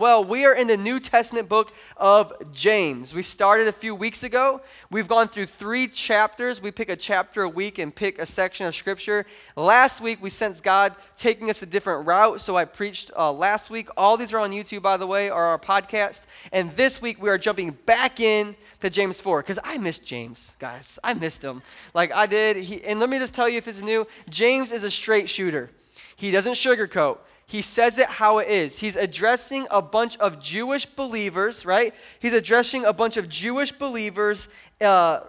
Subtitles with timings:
[0.00, 3.12] Well, we are in the New Testament book of James.
[3.12, 4.62] We started a few weeks ago.
[4.90, 6.62] We've gone through three chapters.
[6.62, 9.26] We pick a chapter a week and pick a section of scripture.
[9.56, 13.68] Last week, we sensed God taking us a different route, so I preached uh, last
[13.68, 13.90] week.
[13.94, 16.22] All these are on YouTube, by the way, or our podcast.
[16.50, 20.56] And this week, we are jumping back in to James 4 because I missed James,
[20.58, 20.98] guys.
[21.04, 21.60] I missed him.
[21.92, 22.56] Like I did.
[22.56, 25.68] He, and let me just tell you if it's new James is a straight shooter,
[26.16, 27.18] he doesn't sugarcoat
[27.50, 28.78] he says it how it is.
[28.78, 31.92] He's addressing a bunch of Jewish believers, right?
[32.20, 34.48] He's addressing a bunch of Jewish believers
[34.80, 35.22] uh,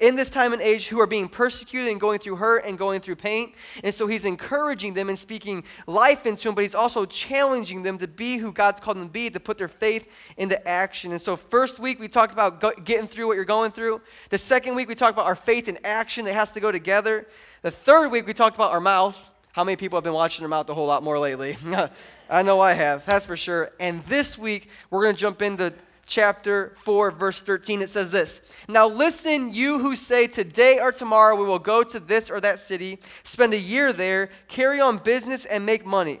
[0.00, 3.00] in this time and age who are being persecuted and going through hurt and going
[3.00, 3.52] through pain.
[3.84, 7.96] And so he's encouraging them and speaking life into them, but he's also challenging them
[7.98, 11.12] to be who God's called them to be, to put their faith into action.
[11.12, 14.00] And so, first week, we talked about go- getting through what you're going through.
[14.30, 17.28] The second week, we talked about our faith in action that has to go together.
[17.62, 19.16] The third week, we talked about our mouth
[19.58, 21.56] how many people have been watching them out a whole lot more lately?
[22.30, 23.72] I know I have, that's for sure.
[23.80, 25.74] And this week, we're going to jump into
[26.06, 27.82] chapter 4, verse 13.
[27.82, 31.98] It says this Now listen, you who say, Today or tomorrow we will go to
[31.98, 36.20] this or that city, spend a year there, carry on business, and make money.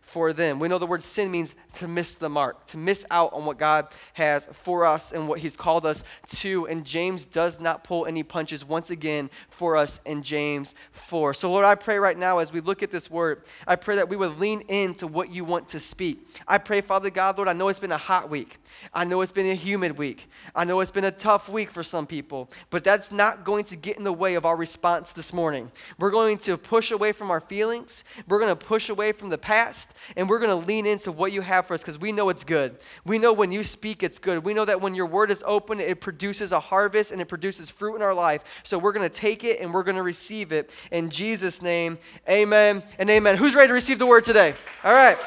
[0.11, 0.59] for them.
[0.59, 3.57] We know the word sin means to miss the mark, to miss out on what
[3.57, 6.03] God has for us and what He's called us
[6.35, 6.67] to.
[6.67, 11.33] And James does not pull any punches once again for us in James 4.
[11.33, 14.09] So, Lord, I pray right now as we look at this word, I pray that
[14.09, 16.27] we would lean into what you want to speak.
[16.47, 18.57] I pray, Father God, Lord, I know it's been a hot week.
[18.93, 20.29] I know it's been a humid week.
[20.55, 23.75] I know it's been a tough week for some people, but that's not going to
[23.75, 25.71] get in the way of our response this morning.
[25.99, 29.37] We're going to push away from our feelings, we're going to push away from the
[29.37, 32.29] past, and we're going to lean into what you have for us because we know
[32.29, 32.77] it's good.
[33.05, 34.43] We know when you speak, it's good.
[34.43, 37.69] We know that when your word is open, it produces a harvest and it produces
[37.69, 38.43] fruit in our life.
[38.63, 40.69] So we're going to take it and we're going to receive it.
[40.91, 41.97] In Jesus' name,
[42.29, 43.37] amen and amen.
[43.37, 44.53] Who's ready to receive the word today?
[44.83, 45.17] All right.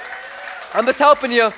[0.73, 1.53] I'm just helping you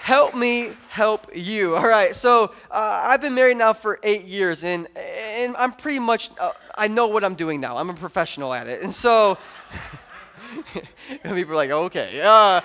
[0.00, 1.76] help me help you.
[1.76, 5.98] All right, so uh, I've been married now for eight years, and, and I'm pretty
[5.98, 7.76] much, uh, I know what I'm doing now.
[7.76, 8.82] I'm a professional at it.
[8.82, 9.38] And so,
[11.22, 12.20] people are like, okay.
[12.22, 12.60] Uh,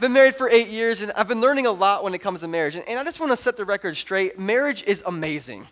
[0.00, 2.48] been married for eight years, and I've been learning a lot when it comes to
[2.48, 2.76] marriage.
[2.76, 5.66] And, and I just want to set the record straight marriage is amazing.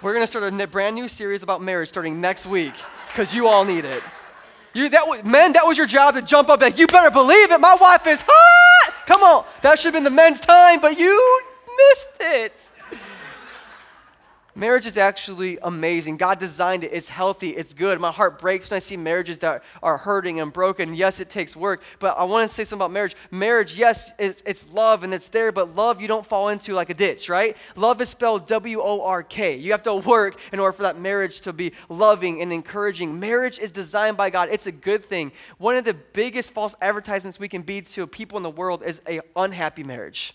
[0.00, 2.74] We're going to start a brand new series about marriage starting next week
[3.08, 4.02] because you all need it.
[4.72, 7.58] You, that men, that was your job to jump up like, you better believe it,
[7.58, 8.94] my wife is hot.
[9.06, 12.52] Come on, that should have been the men's time, but you missed it.
[14.58, 16.16] Marriage is actually amazing.
[16.16, 16.90] God designed it.
[16.92, 17.50] It's healthy.
[17.50, 18.00] It's good.
[18.00, 20.94] My heart breaks when I see marriages that are hurting and broken.
[20.94, 23.14] Yes, it takes work, but I want to say something about marriage.
[23.30, 26.90] Marriage, yes, it's, it's love and it's there, but love you don't fall into like
[26.90, 27.56] a ditch, right?
[27.76, 29.54] Love is spelled W O R K.
[29.56, 33.20] You have to work in order for that marriage to be loving and encouraging.
[33.20, 34.48] Marriage is designed by God.
[34.50, 35.30] It's a good thing.
[35.58, 39.00] One of the biggest false advertisements we can be to people in the world is
[39.06, 40.34] a unhappy marriage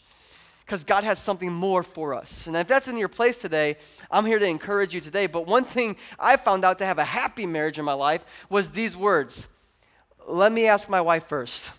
[0.65, 2.47] because God has something more for us.
[2.47, 3.77] And if that's in your place today,
[4.09, 5.27] I'm here to encourage you today.
[5.27, 8.69] But one thing I found out to have a happy marriage in my life was
[8.69, 9.47] these words
[10.27, 11.71] Let me ask my wife first.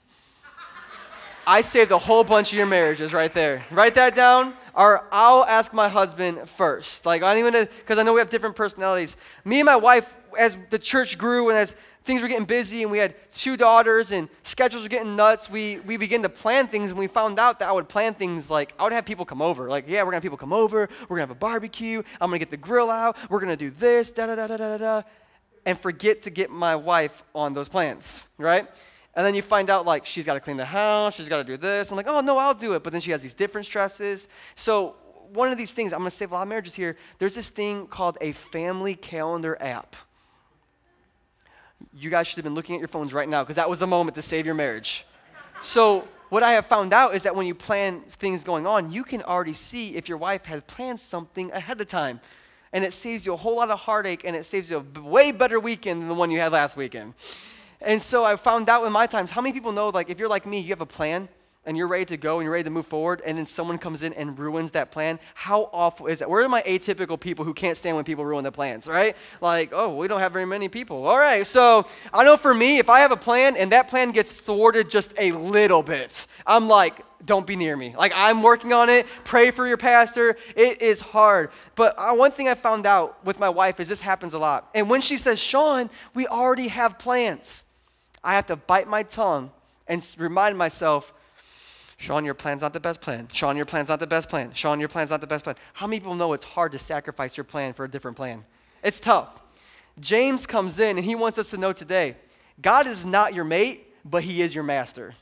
[1.46, 3.64] I saved a whole bunch of your marriages right there.
[3.70, 7.04] Write that down, or I'll ask my husband first.
[7.04, 9.16] Like, I don't even, because I know we have different personalities.
[9.44, 12.92] Me and my wife, as the church grew and as things were getting busy and
[12.92, 16.90] we had two daughters and schedules were getting nuts, we, we began to plan things
[16.90, 19.40] and we found out that I would plan things like I would have people come
[19.40, 19.68] over.
[19.68, 22.38] Like, yeah, we're gonna have people come over, we're gonna have a barbecue, I'm gonna
[22.38, 25.02] get the grill out, we're gonna do this, da da da da da da,
[25.64, 28.68] and forget to get my wife on those plans, right?
[29.14, 31.90] And then you find out like she's gotta clean the house, she's gotta do this.
[31.90, 32.82] I'm like, oh no, I'll do it.
[32.82, 34.28] But then she has these different stresses.
[34.56, 34.96] So
[35.32, 36.96] one of these things, I'm gonna save a lot of marriages here.
[37.18, 39.96] There's this thing called a family calendar app
[41.92, 43.86] you guys should have been looking at your phones right now because that was the
[43.86, 45.06] moment to save your marriage.
[45.62, 49.04] So, what I have found out is that when you plan things going on, you
[49.04, 52.20] can already see if your wife has planned something ahead of time.
[52.72, 55.30] And it saves you a whole lot of heartache and it saves you a way
[55.30, 57.14] better weekend than the one you had last weekend.
[57.80, 60.28] And so I found out in my times, how many people know, like, if you're
[60.28, 61.28] like me, you have a plan
[61.66, 64.02] and you're ready to go and you're ready to move forward, and then someone comes
[64.02, 66.28] in and ruins that plan, how awful is that?
[66.28, 69.16] Where are my atypical people who can't stand when people ruin their plans, right?
[69.40, 71.06] Like, oh, we don't have very many people.
[71.06, 74.10] All right, so I know for me, if I have a plan and that plan
[74.10, 77.94] gets thwarted just a little bit, I'm like, don't be near me.
[77.96, 79.06] Like, I'm working on it.
[79.24, 80.36] Pray for your pastor.
[80.54, 81.50] It is hard.
[81.74, 84.68] But uh, one thing I found out with my wife is this happens a lot.
[84.74, 87.64] And when she says, Sean, we already have plans,
[88.22, 89.50] I have to bite my tongue
[89.86, 91.12] and remind myself,
[92.04, 93.26] Sean, your plan's not the best plan.
[93.32, 94.52] Sean, your plan's not the best plan.
[94.52, 95.56] Sean, your plan's not the best plan.
[95.72, 98.44] How many people know it's hard to sacrifice your plan for a different plan?
[98.82, 99.40] It's tough.
[99.98, 102.16] James comes in and he wants us to know today
[102.60, 105.14] God is not your mate, but he is your master.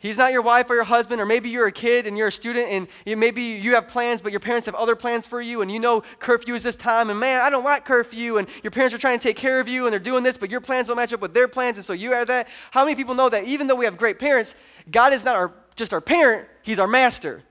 [0.00, 2.32] He's not your wife or your husband, or maybe you're a kid and you're a
[2.32, 5.72] student and maybe you have plans, but your parents have other plans for you, and
[5.72, 8.94] you know curfew is this time, and man, I don't like curfew, and your parents
[8.94, 10.96] are trying to take care of you and they're doing this, but your plans don't
[10.96, 12.48] match up with their plans, and so you have that.
[12.70, 14.54] How many people know that even though we have great parents,
[14.90, 17.42] God is not our, just our parent, He's our master?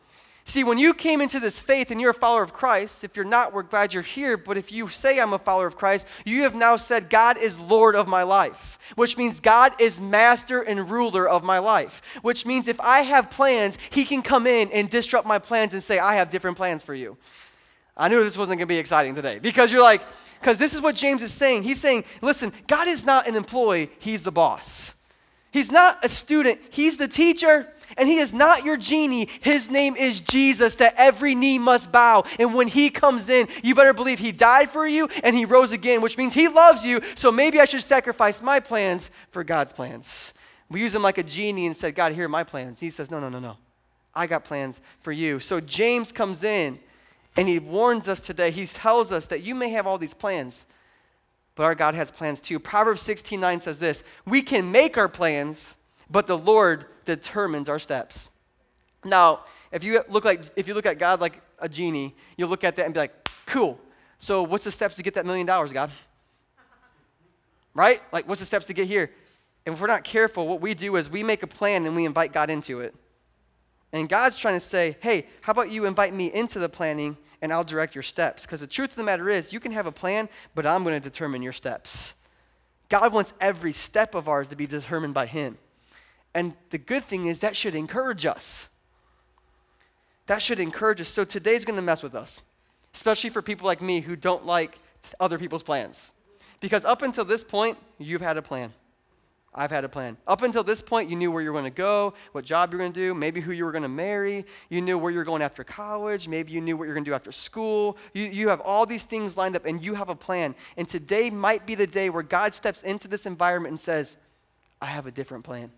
[0.48, 3.26] See, when you came into this faith and you're a follower of Christ, if you're
[3.26, 4.38] not, we're glad you're here.
[4.38, 7.60] But if you say I'm a follower of Christ, you have now said, God is
[7.60, 12.46] Lord of my life, which means God is master and ruler of my life, which
[12.46, 16.00] means if I have plans, He can come in and disrupt my plans and say,
[16.00, 17.18] I have different plans for you.
[17.98, 20.02] I knew this wasn't going to be exciting today because you're like,
[20.40, 21.64] because this is what James is saying.
[21.64, 24.96] He's saying, listen, God is not an employee, He's the boss.
[25.52, 27.68] He's not a student, He's the teacher.
[27.95, 29.30] And he is not your genie.
[29.42, 32.25] His name is Jesus, that every knee must bow.
[32.38, 35.72] And when he comes in, you better believe he died for you and he rose
[35.72, 37.00] again, which means he loves you.
[37.16, 40.34] So maybe I should sacrifice my plans for God's plans.
[40.69, 42.80] We use him like a genie and said, God, here are my plans.
[42.80, 43.57] He says, No, no, no, no.
[44.13, 45.40] I got plans for you.
[45.40, 46.80] So James comes in
[47.38, 48.51] and he warns us today.
[48.51, 50.66] He tells us that you may have all these plans,
[51.56, 52.60] but our God has plans too.
[52.60, 55.77] Proverbs 16 9 says this We can make our plans,
[56.09, 58.30] but the Lord determines our steps.
[59.04, 62.63] Now, if you look like if you look at God like a genie, you'll look
[62.63, 63.80] at that and be like, cool.
[64.19, 65.92] So what's the steps to get that million dollars, God?
[67.74, 68.01] Right?
[68.12, 69.12] Like what's the steps to get here?
[69.65, 72.06] And if we're not careful, what we do is we make a plan and we
[72.06, 72.95] invite God into it.
[73.94, 77.54] And God's trying to say, hey, how about you invite me into the planning and
[77.54, 78.44] I'll direct your steps?
[78.44, 80.95] Because the truth of the matter is, you can have a plan, but I'm going
[80.95, 82.13] to determine your steps.
[82.89, 85.57] God wants every step of ours to be determined by Him.
[86.38, 88.69] And the good thing is that should encourage us.
[90.28, 91.07] That should encourage us.
[91.07, 92.42] So today's going to mess with us,
[92.94, 94.78] especially for people like me who don't like
[95.19, 96.13] other people's plans.
[96.60, 98.72] Because up until this point, you've had a plan.
[99.51, 100.16] I've had a plan.
[100.28, 102.78] Up until this point, you knew where you were going to go, what job you
[102.78, 104.45] were going to do, maybe who you were going to marry.
[104.69, 106.28] You knew where you were going after college.
[106.28, 107.98] Maybe you knew what you're going to do after school.
[108.13, 110.54] You, you have all these things lined up and you have a plan.
[110.75, 114.18] And today might be the day where God steps into this environment and says,
[114.80, 115.72] I have a different plan.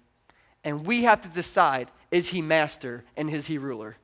[0.64, 3.96] And we have to decide is he master and is he ruler?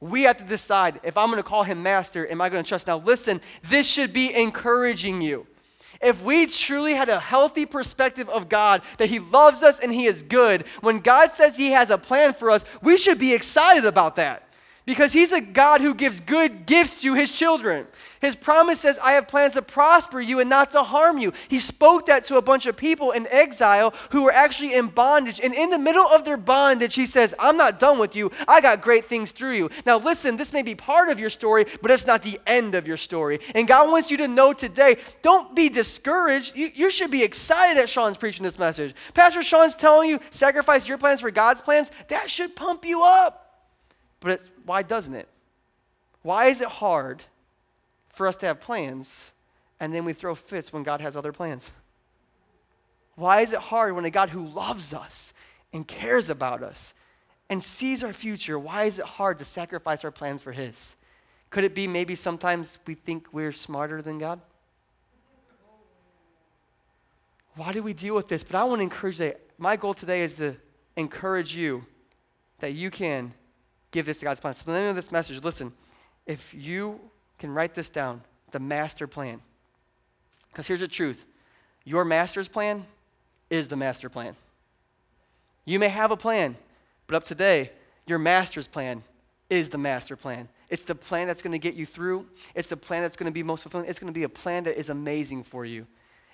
[0.00, 2.68] We have to decide if I'm going to call him master, am I going to
[2.68, 2.86] trust?
[2.86, 5.46] Now, listen, this should be encouraging you.
[6.00, 10.06] If we truly had a healthy perspective of God, that He loves us and He
[10.06, 13.84] is good, when God says He has a plan for us, we should be excited
[13.84, 14.47] about that
[14.88, 17.86] because he's a God who gives good gifts to his children.
[18.22, 21.34] His promise says, I have plans to prosper you and not to harm you.
[21.48, 25.40] He spoke that to a bunch of people in exile who were actually in bondage.
[25.44, 28.32] And in the middle of their bondage, he says, I'm not done with you.
[28.48, 29.68] I got great things through you.
[29.84, 32.88] Now, listen, this may be part of your story, but it's not the end of
[32.88, 33.40] your story.
[33.54, 36.56] And God wants you to know today don't be discouraged.
[36.56, 38.94] You, you should be excited that Sean's preaching this message.
[39.12, 41.90] Pastor Sean's telling you, sacrifice your plans for God's plans.
[42.08, 43.47] That should pump you up.
[44.20, 45.28] But why doesn't it?
[46.22, 47.22] Why is it hard
[48.08, 49.30] for us to have plans
[49.80, 51.70] and then we throw fits when God has other plans?
[53.14, 55.32] Why is it hard when a God who loves us
[55.72, 56.94] and cares about us
[57.50, 60.96] and sees our future, why is it hard to sacrifice our plans for His?
[61.50, 64.40] Could it be maybe sometimes we think we're smarter than God?
[67.54, 68.44] Why do we deal with this?
[68.44, 69.40] But I want to encourage that.
[69.56, 70.56] My goal today is to
[70.96, 71.84] encourage you
[72.60, 73.32] that you can
[73.98, 74.54] give this to God's plan.
[74.54, 75.72] So the name of this message, listen,
[76.24, 77.00] if you
[77.38, 79.40] can write this down, the master plan.
[80.50, 81.26] Because here's the truth
[81.84, 82.86] your master's plan
[83.50, 84.36] is the master plan.
[85.64, 86.56] You may have a plan,
[87.08, 87.72] but up today,
[88.06, 89.02] your master's plan
[89.50, 90.48] is the master plan.
[90.70, 92.26] It's the plan that's going to get you through.
[92.54, 93.88] It's the plan that's going to be most fulfilling.
[93.88, 95.86] It's going to be a plan that is amazing for you.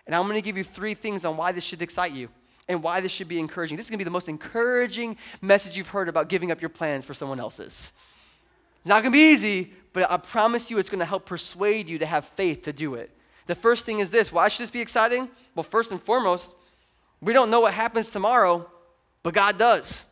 [0.06, 2.28] And I'm going to give you three things on why this should excite you
[2.68, 3.76] and why this should be encouraging.
[3.76, 6.70] This is going to be the most encouraging message you've heard about giving up your
[6.70, 7.92] plans for someone else's.
[8.78, 11.88] It's not going to be easy, but I promise you it's going to help persuade
[11.88, 13.10] you to have faith to do it.
[13.46, 15.28] The first thing is this why should this be exciting?
[15.54, 16.52] Well, first and foremost,
[17.20, 18.68] we don't know what happens tomorrow,
[19.22, 20.04] but God does.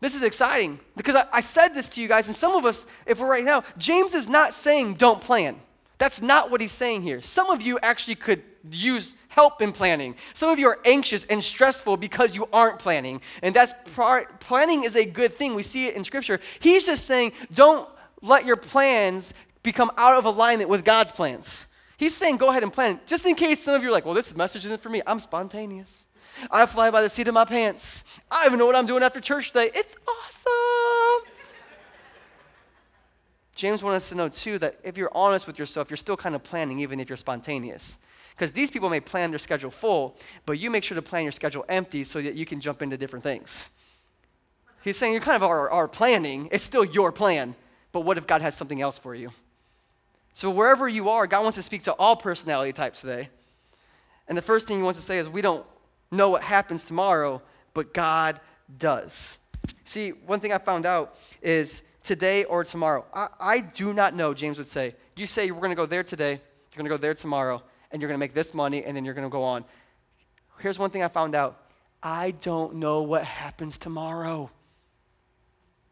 [0.00, 2.86] This is exciting because I, I said this to you guys, and some of us,
[3.06, 5.60] if we're right now, James is not saying don't plan.
[6.00, 7.20] That's not what he's saying here.
[7.20, 10.14] Some of you actually could use help in planning.
[10.32, 13.20] Some of you are anxious and stressful because you aren't planning.
[13.42, 13.74] And that's
[14.40, 15.54] planning is a good thing.
[15.54, 16.40] We see it in scripture.
[16.58, 17.86] He's just saying, don't
[18.22, 21.66] let your plans become out of alignment with God's plans.
[21.98, 22.98] He's saying, go ahead and plan.
[23.04, 25.02] Just in case some of you are like, well, this message isn't for me.
[25.06, 25.98] I'm spontaneous.
[26.50, 28.04] I fly by the seat of my pants.
[28.30, 29.70] I even know what I'm doing after church today.
[29.74, 31.30] It's awesome.
[33.60, 36.34] James wants us to know, too, that if you're honest with yourself, you're still kind
[36.34, 37.98] of planning, even if you're spontaneous.
[38.30, 41.32] Because these people may plan their schedule full, but you make sure to plan your
[41.32, 43.68] schedule empty so that you can jump into different things.
[44.82, 47.54] He's saying you kind of are, are planning, it's still your plan,
[47.92, 49.30] but what if God has something else for you?
[50.32, 53.28] So, wherever you are, God wants to speak to all personality types today.
[54.26, 55.66] And the first thing he wants to say is, we don't
[56.10, 57.42] know what happens tomorrow,
[57.74, 58.40] but God
[58.78, 59.36] does.
[59.84, 63.04] See, one thing I found out is today or tomorrow.
[63.14, 64.94] I, I do not know, James would say.
[65.16, 68.00] You say we're going to go there today, you're going to go there tomorrow, and
[68.00, 69.64] you're going to make this money, and then you're going to go on.
[70.58, 71.60] Here's one thing I found out
[72.02, 74.50] I don't know what happens tomorrow.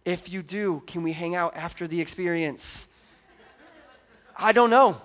[0.04, 2.88] If you do, can we hang out after the experience?
[4.36, 5.00] I don't know.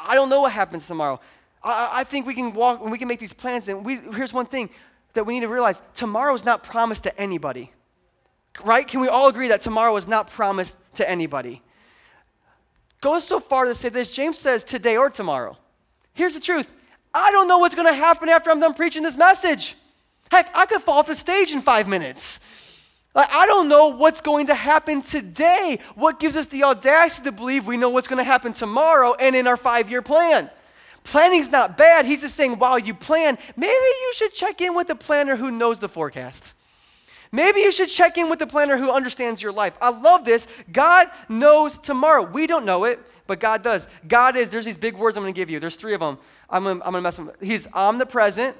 [0.00, 1.20] I don't know what happens tomorrow.
[1.62, 3.68] I, I think we can walk and we can make these plans.
[3.68, 4.70] And we, here's one thing
[5.12, 7.70] that we need to realize tomorrow is not promised to anybody.
[8.64, 8.86] Right?
[8.86, 11.62] Can we all agree that tomorrow is not promised to anybody?
[13.00, 15.56] Goes so far to say this James says today or tomorrow.
[16.12, 16.66] Here's the truth
[17.14, 19.76] I don't know what's going to happen after I'm done preaching this message.
[20.30, 22.40] Heck, I could fall off the stage in five minutes.
[23.14, 25.80] Like, I don't know what's going to happen today.
[25.96, 29.34] What gives us the audacity to believe we know what's going to happen tomorrow and
[29.34, 30.48] in our five year plan?
[31.02, 32.06] Planning's not bad.
[32.06, 35.50] He's just saying while you plan, maybe you should check in with the planner who
[35.50, 36.52] knows the forecast.
[37.32, 39.74] Maybe you should check in with the planner who understands your life.
[39.80, 40.46] I love this.
[40.72, 42.22] God knows tomorrow.
[42.22, 43.86] We don't know it, but God does.
[44.08, 45.60] God is, there's these big words I'm going to give you.
[45.60, 46.18] There's three of them.
[46.48, 47.30] I'm going to mess them.
[47.40, 48.56] He's omnipresent,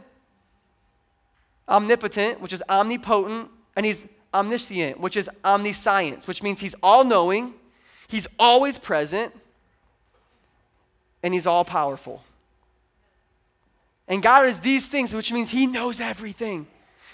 [1.69, 7.55] omnipotent, which is omnipotent, and he's omniscient, which is omniscience, which means he's all knowing,
[8.07, 9.35] he's always present,
[11.25, 12.23] and he's all powerful.
[14.11, 16.67] And God is these things, which means He knows everything.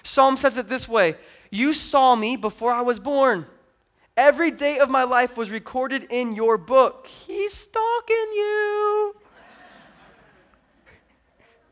[0.02, 1.16] Psalm says it this way
[1.50, 3.46] You saw me before I was born.
[4.16, 7.06] Every day of my life was recorded in your book.
[7.06, 9.16] He's stalking you.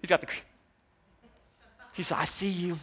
[0.00, 0.26] He's got the.
[1.94, 2.78] He said, I see you.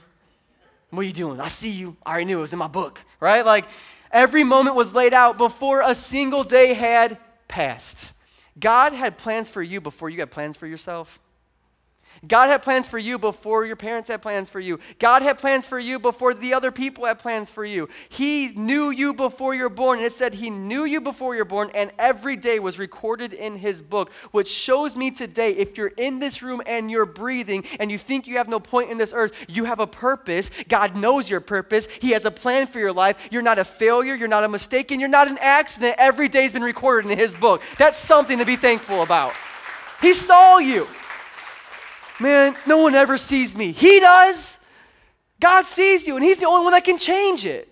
[0.90, 1.40] What are you doing?
[1.40, 1.96] I see you.
[2.06, 3.46] I already knew it was in my book, right?
[3.46, 3.66] Like
[4.12, 7.18] every moment was laid out before a single day had
[7.48, 8.14] passed.
[8.60, 11.20] God had plans for you before you had plans for yourself.
[12.28, 14.80] God had plans for you before your parents had plans for you.
[15.00, 17.90] God had plans for you before the other people had plans for you.
[18.10, 19.98] He knew you before you're born.
[19.98, 23.58] And it said He knew you before you're born, and every day was recorded in
[23.58, 27.92] His book, which shows me today if you're in this room and you're breathing and
[27.92, 30.52] you think you have no point in this earth, you have a purpose.
[30.68, 31.88] God knows your purpose.
[32.02, 33.18] He has a plan for your life.
[33.32, 34.14] You're not a failure.
[34.14, 35.96] You're not a mistake, and you're not an accident.
[35.98, 37.64] Every day's been recorded in His book.
[37.80, 39.34] That's something to be thankful about.
[40.02, 40.88] He saw you.
[42.22, 43.72] Man, no one ever sees me.
[43.72, 44.60] He does.
[45.40, 47.68] God sees you, and He's the only one that can change it.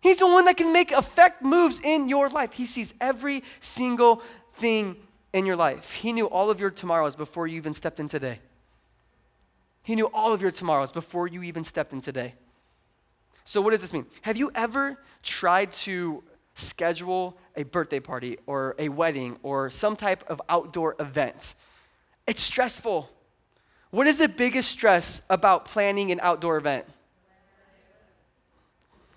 [0.00, 2.52] He's the one that can make effect moves in your life.
[2.52, 4.22] He sees every single
[4.54, 4.96] thing
[5.32, 5.92] in your life.
[5.92, 8.38] He knew all of your tomorrows before you even stepped in today.
[9.82, 12.34] He knew all of your tomorrows before you even stepped in today.
[13.44, 14.06] So, what does this mean?
[14.22, 16.22] Have you ever tried to
[16.54, 21.56] schedule a birthday party or a wedding or some type of outdoor event?
[22.26, 23.10] It's stressful.
[23.90, 26.86] What is the biggest stress about planning an outdoor event?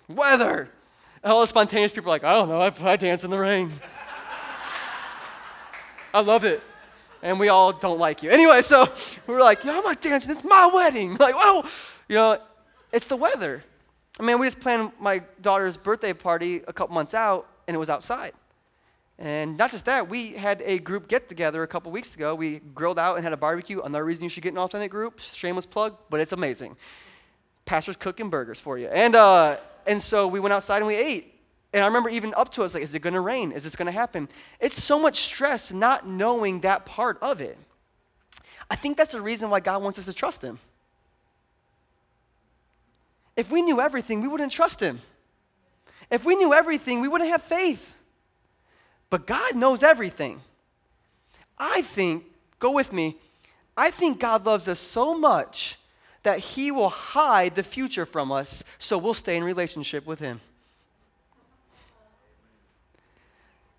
[0.08, 0.68] Weather.
[1.22, 3.72] All the spontaneous people are like, I don't know, I, I dance in the rain.
[6.12, 6.62] I love it.
[7.22, 8.30] And we all don't like you.
[8.30, 8.92] Anyway, so
[9.26, 10.30] we are like, yeah, I'm not dancing.
[10.30, 11.16] It's my wedding.
[11.20, 11.64] Like, well,
[12.08, 12.38] you know,
[12.92, 13.64] it's the weather.
[14.20, 17.78] I mean, we just planned my daughter's birthday party a couple months out, and it
[17.78, 18.32] was outside.
[19.18, 22.34] And not just that, we had a group get together a couple weeks ago.
[22.34, 23.80] We grilled out and had a barbecue.
[23.80, 26.76] Another reason you should get an authentic group, shameless plug, but it's amazing.
[27.64, 28.88] Pastors cooking burgers for you.
[28.88, 31.34] And, uh, and so we went outside and we ate.
[31.72, 33.52] And I remember even up to us, like, is it going to rain?
[33.52, 34.28] Is this going to happen?
[34.60, 37.58] It's so much stress not knowing that part of it.
[38.70, 40.58] I think that's the reason why God wants us to trust Him.
[43.36, 45.00] If we knew everything, we wouldn't trust Him.
[46.10, 47.92] If we knew everything, we wouldn't have faith.
[49.10, 50.40] But God knows everything.
[51.58, 52.24] I think,
[52.58, 53.16] go with me,
[53.76, 55.78] I think God loves us so much
[56.22, 60.40] that He will hide the future from us so we'll stay in relationship with Him.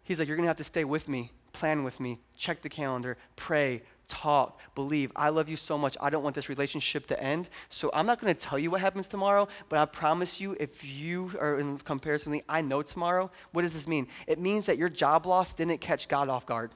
[0.03, 2.69] He's like, You're going to have to stay with me, plan with me, check the
[2.69, 5.11] calendar, pray, talk, believe.
[5.15, 5.97] I love you so much.
[5.99, 7.49] I don't want this relationship to end.
[7.69, 10.83] So I'm not going to tell you what happens tomorrow, but I promise you, if
[10.83, 13.31] you are in comparison I know tomorrow.
[13.51, 14.07] What does this mean?
[14.27, 16.71] It means that your job loss didn't catch God off guard.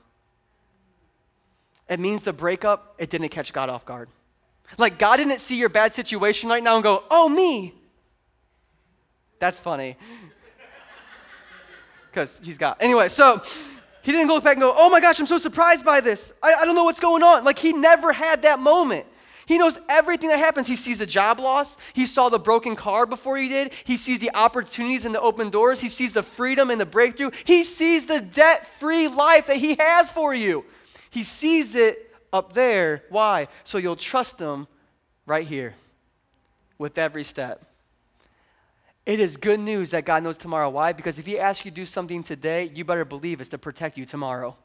[1.89, 4.09] It means the breakup, it didn't catch God off guard.
[4.77, 7.73] Like God didn't see your bad situation right now and go, oh, me.
[9.39, 9.97] That's funny.
[12.11, 12.75] Because he's God.
[12.79, 13.39] Anyway, so
[14.01, 16.33] he didn't go back and go, oh my gosh, I'm so surprised by this.
[16.41, 17.43] I, I don't know what's going on.
[17.43, 19.05] Like he never had that moment.
[19.45, 20.67] He knows everything that happens.
[20.67, 21.75] He sees the job loss.
[21.93, 23.73] He saw the broken car before he did.
[23.83, 25.81] He sees the opportunities and the open doors.
[25.81, 27.31] He sees the freedom and the breakthrough.
[27.45, 30.65] He sees the debt free life that he has for you.
[31.09, 33.03] He sees it up there.
[33.09, 33.47] Why?
[33.63, 34.67] So you'll trust him
[35.25, 35.73] right here
[36.77, 37.65] with every step.
[39.05, 40.69] It is good news that God knows tomorrow.
[40.69, 40.93] Why?
[40.93, 43.97] Because if He asks you to do something today, you better believe it's to protect
[43.97, 44.55] you tomorrow.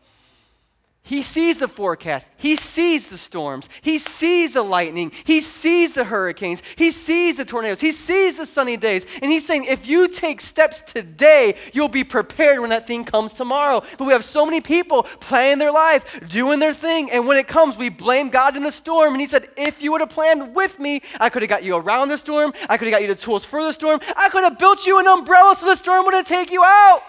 [1.07, 2.31] He sees the forecast.
[2.39, 3.69] He sees the storms.
[3.83, 5.13] He sees the lightning.
[5.25, 6.63] He sees the hurricanes.
[6.77, 7.83] He sees the tornadoes.
[7.83, 9.07] He sees the sunny days.
[9.21, 13.35] And he's saying, if you take steps today, you'll be prepared when that thing comes
[13.35, 13.83] tomorrow.
[13.99, 17.11] But we have so many people playing their life, doing their thing.
[17.11, 19.13] And when it comes, we blame God in the storm.
[19.13, 21.77] And he said, if you would have planned with me, I could have got you
[21.77, 22.55] around the storm.
[22.71, 24.01] I could have got you the tools for the storm.
[24.17, 27.03] I could have built you an umbrella so the storm wouldn't take you out.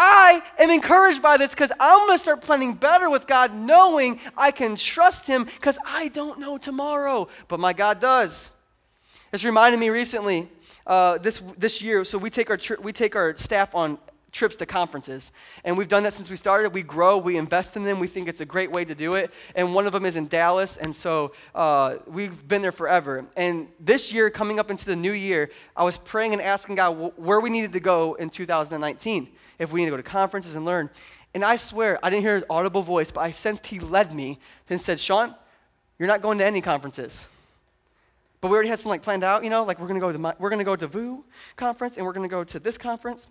[0.00, 4.20] I am encouraged by this because I'm going to start planning better with God, knowing
[4.36, 8.52] I can trust Him because I don't know tomorrow, but my God does.
[9.32, 10.48] It's reminded me recently
[10.86, 12.04] uh, this, this year.
[12.04, 13.98] So we take, our tri- we take our staff on
[14.30, 15.32] trips to conferences.
[15.64, 16.72] And we've done that since we started.
[16.72, 17.98] We grow, we invest in them.
[17.98, 19.32] We think it's a great way to do it.
[19.56, 20.76] And one of them is in Dallas.
[20.76, 23.26] And so uh, we've been there forever.
[23.36, 27.12] And this year, coming up into the new year, I was praying and asking God
[27.16, 29.28] where we needed to go in 2019
[29.58, 30.90] if we need to go to conferences and learn.
[31.34, 34.38] And I swear, I didn't hear his audible voice, but I sensed he led me
[34.68, 35.34] and said, Sean,
[35.98, 37.24] you're not going to any conferences.
[38.40, 40.18] But we already had some like planned out, you know, like we're gonna go to
[40.18, 41.24] my, we're gonna go to VOUS
[41.56, 43.26] conference and we're gonna go to this conference.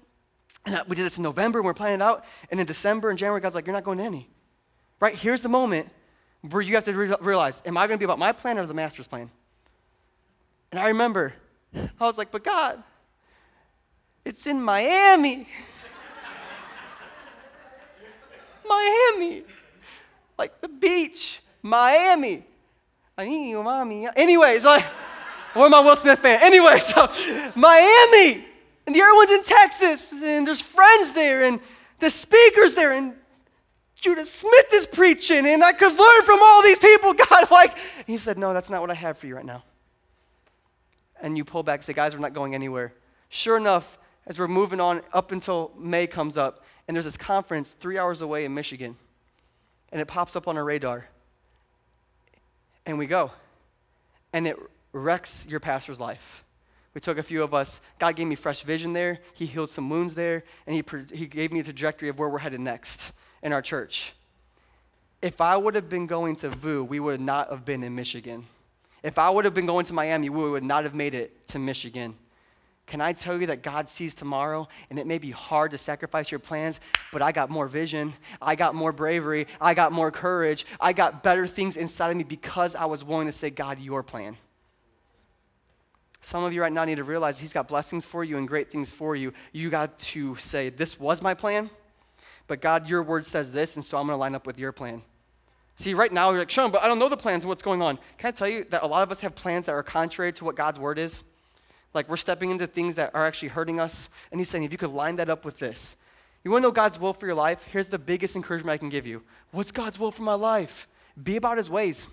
[0.66, 2.26] And we did this in November and we're planning it out.
[2.52, 4.30] And in December and January, God's like, you're not going to any.
[5.00, 5.16] Right?
[5.16, 5.90] Here's the moment
[6.42, 8.74] where you have to re- realize, am I gonna be about my plan or the
[8.74, 9.32] master's plan?
[10.72, 11.34] And I remember,
[11.74, 12.84] I was like, but God,
[14.26, 15.48] it's in Miami.
[18.68, 19.44] Miami.
[20.38, 22.44] Like the beach, Miami.
[23.18, 24.08] I need you, mommy.
[24.16, 24.86] Anyways, like,
[25.54, 26.40] where my Will Smith fan?
[26.42, 27.10] Anyway, so
[27.56, 28.46] Miami.
[28.86, 31.60] And the other one's in Texas, and there's friends there, and
[32.00, 33.14] the speaker's there, and
[33.96, 37.14] Judah Smith is preaching, and I could learn from all these people.
[37.30, 37.76] God, like,
[38.06, 39.64] he said, No, that's not what I have for you right now.
[41.20, 42.94] And you pull back say, Guys, we're not going anywhere.
[43.30, 47.72] Sure enough, as we're moving on up until May comes up, and there's this conference
[47.72, 48.96] three hours away in Michigan,
[49.92, 51.06] and it pops up on our radar.
[52.86, 53.32] And we go,
[54.34, 54.58] and it
[54.94, 56.44] wrecks your pastor's life.
[56.94, 57.80] We took a few of us.
[58.00, 59.20] God gave me fresh vision there.
[59.34, 62.40] He healed some wounds there, and He, he gave me a trajectory of where we're
[62.40, 63.12] headed next
[63.44, 64.14] in our church.
[65.22, 68.46] If I would have been going to VOUS, we would not have been in Michigan.
[69.04, 71.60] If I would have been going to Miami, we would not have made it to
[71.60, 72.16] Michigan.
[72.88, 76.32] Can I tell you that God sees tomorrow and it may be hard to sacrifice
[76.32, 76.80] your plans,
[77.12, 78.14] but I got more vision.
[78.42, 79.48] I got more bravery.
[79.60, 80.66] I got more courage.
[80.80, 84.04] I got better things inside of me because I was willing to say, God, your
[84.04, 84.38] plan.
[86.22, 88.72] Some of you right now need to realize He's got blessings for you and great
[88.72, 89.34] things for you.
[89.52, 91.70] You got to say, This was my plan,
[92.48, 94.72] but God, your word says this, and so I'm going to line up with your
[94.72, 95.04] plan.
[95.76, 97.82] See, right now, you're like, Sean, but I don't know the plans and what's going
[97.82, 98.00] on.
[98.18, 100.46] Can I tell you that a lot of us have plans that are contrary to
[100.46, 101.22] what God's word is?
[101.98, 104.08] Like we're stepping into things that are actually hurting us.
[104.32, 105.96] And he's saying, if you could line that up with this,
[106.44, 107.68] you want to know God's will for your life?
[107.72, 109.24] Here's the biggest encouragement I can give you.
[109.50, 110.88] What's God's will for my life?
[111.22, 112.06] Be about his ways.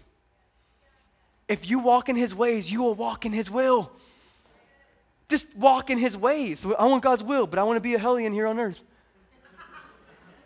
[1.48, 3.92] If you walk in his ways, you will walk in his will.
[5.28, 6.64] Just walk in his ways.
[6.64, 8.80] I want God's will, but I want to be a hellion here on earth.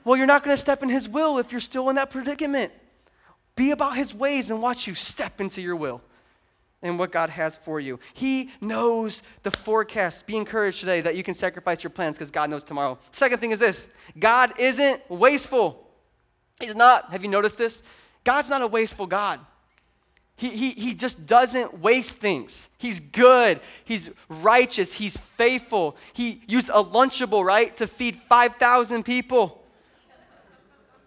[0.03, 2.73] Well, you're not going to step in his will if you're still in that predicament.
[3.55, 6.03] Be about his ways and watch you step into your will
[6.83, 7.99] and what God has for you.
[8.15, 10.27] He knows the forecast.
[10.27, 12.99] Be encouraged today that you can sacrifice your plans because God knows tomorrow.
[13.13, 13.89] Second thing is this
[14.19, 15.87] God isn't wasteful.
[16.61, 17.11] He's not.
[17.11, 17.83] Have you noticed this?
[18.25, 19.41] God's not a wasteful God.
[20.37, 22.69] He, he, he just doesn't waste things.
[22.79, 23.59] He's good.
[23.85, 24.93] He's righteous.
[24.93, 25.97] He's faithful.
[26.13, 29.65] He used a Lunchable, right, to feed 5,000 people.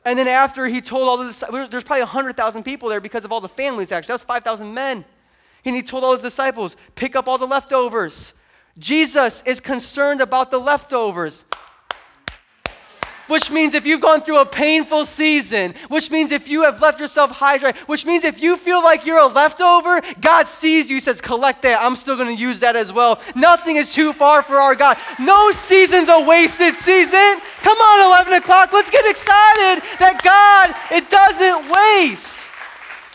[0.04, 3.40] And then after he told all this, there's probably 100,000 people there because of all
[3.40, 4.08] the families, actually.
[4.08, 5.06] That was 5,000 men.
[5.64, 8.34] And he told all his disciples, pick up all the leftovers.
[8.80, 11.46] Jesus is concerned about the leftovers.
[13.28, 17.00] which means if you've gone through a painful season, which means if you have left
[17.00, 21.00] yourself hydrated, which means if you feel like you're a leftover, God sees you, He
[21.00, 21.82] says, collect that.
[21.82, 23.22] I'm still going to use that as well.
[23.34, 24.98] Nothing is too far for our God.
[25.18, 27.40] No season's a wasted season.
[27.62, 28.74] Come on, 11 o'clock.
[28.74, 32.41] Let's get excited that God, it doesn't waste.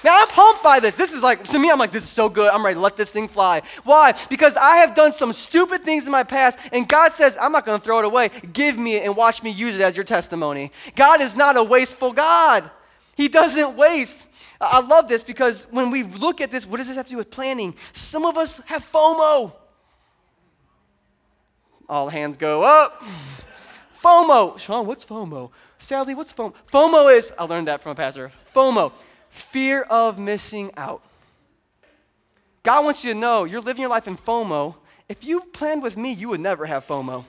[0.05, 0.95] Now I'm pumped by this.
[0.95, 2.51] This is like, to me, I'm like, this is so good.
[2.53, 3.63] I'm ready to let this thing fly.
[3.85, 4.15] Why?
[4.29, 7.65] Because I have done some stupid things in my past, and God says, I'm not
[7.65, 8.31] going to throw it away.
[8.53, 10.71] Give me it and watch me use it as your testimony.
[10.95, 12.71] God is not a wasteful God,
[13.17, 14.27] He doesn't waste.
[14.61, 17.19] I love this because when we look at this, what does this have to do
[17.19, 17.75] with planning?
[17.93, 19.53] Some of us have FOMO.
[21.89, 23.03] All hands go up.
[24.03, 24.59] FOMO.
[24.59, 25.51] Sean, what's FOMO?
[25.79, 26.55] Sadly, what's FOMO?
[26.73, 28.33] FOMO is, I learned that from a pastor.
[28.55, 28.93] FOMO
[29.37, 31.03] fear of missing out.
[32.63, 34.75] God wants you to know you're living your life in FOMO.
[35.09, 37.25] If you planned with me, you would never have FOMO.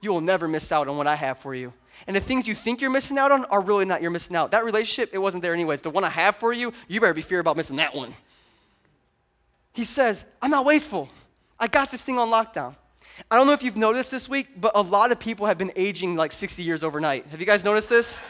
[0.00, 1.72] You will never miss out on what I have for you.
[2.06, 4.52] And the things you think you're missing out on are really not you're missing out.
[4.52, 5.82] That relationship, it wasn't there anyways.
[5.82, 8.14] The one I have for you, you better be fear about missing that one.
[9.72, 11.10] He says, I'm not wasteful.
[11.58, 12.74] I got this thing on lockdown.
[13.30, 15.72] I don't know if you've noticed this week, but a lot of people have been
[15.76, 17.26] aging like 60 years overnight.
[17.26, 18.20] Have you guys noticed this?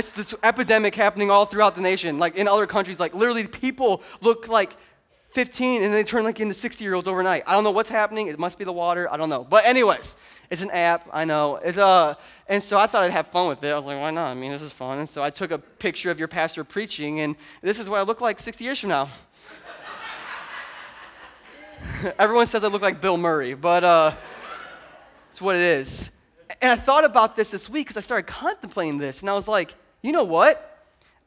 [0.00, 2.18] It's this epidemic happening all throughout the nation.
[2.18, 4.74] Like in other countries, like literally people look like
[5.32, 7.42] 15 and they turn like into 60 year olds overnight.
[7.46, 8.28] I don't know what's happening.
[8.28, 9.12] It must be the water.
[9.12, 9.44] I don't know.
[9.44, 10.16] But anyways,
[10.48, 11.06] it's an app.
[11.12, 11.56] I know.
[11.56, 12.14] It's uh,
[12.48, 13.68] and so I thought I'd have fun with it.
[13.68, 14.28] I was like, why not?
[14.28, 15.00] I mean, this is fun.
[15.00, 18.02] And so I took a picture of your pastor preaching, and this is what I
[18.02, 19.10] look like 60 years from now.
[22.18, 24.12] Everyone says I look like Bill Murray, but uh,
[25.30, 26.10] it's what it is.
[26.62, 29.46] And I thought about this this week because I started contemplating this, and I was
[29.46, 30.66] like, you know what?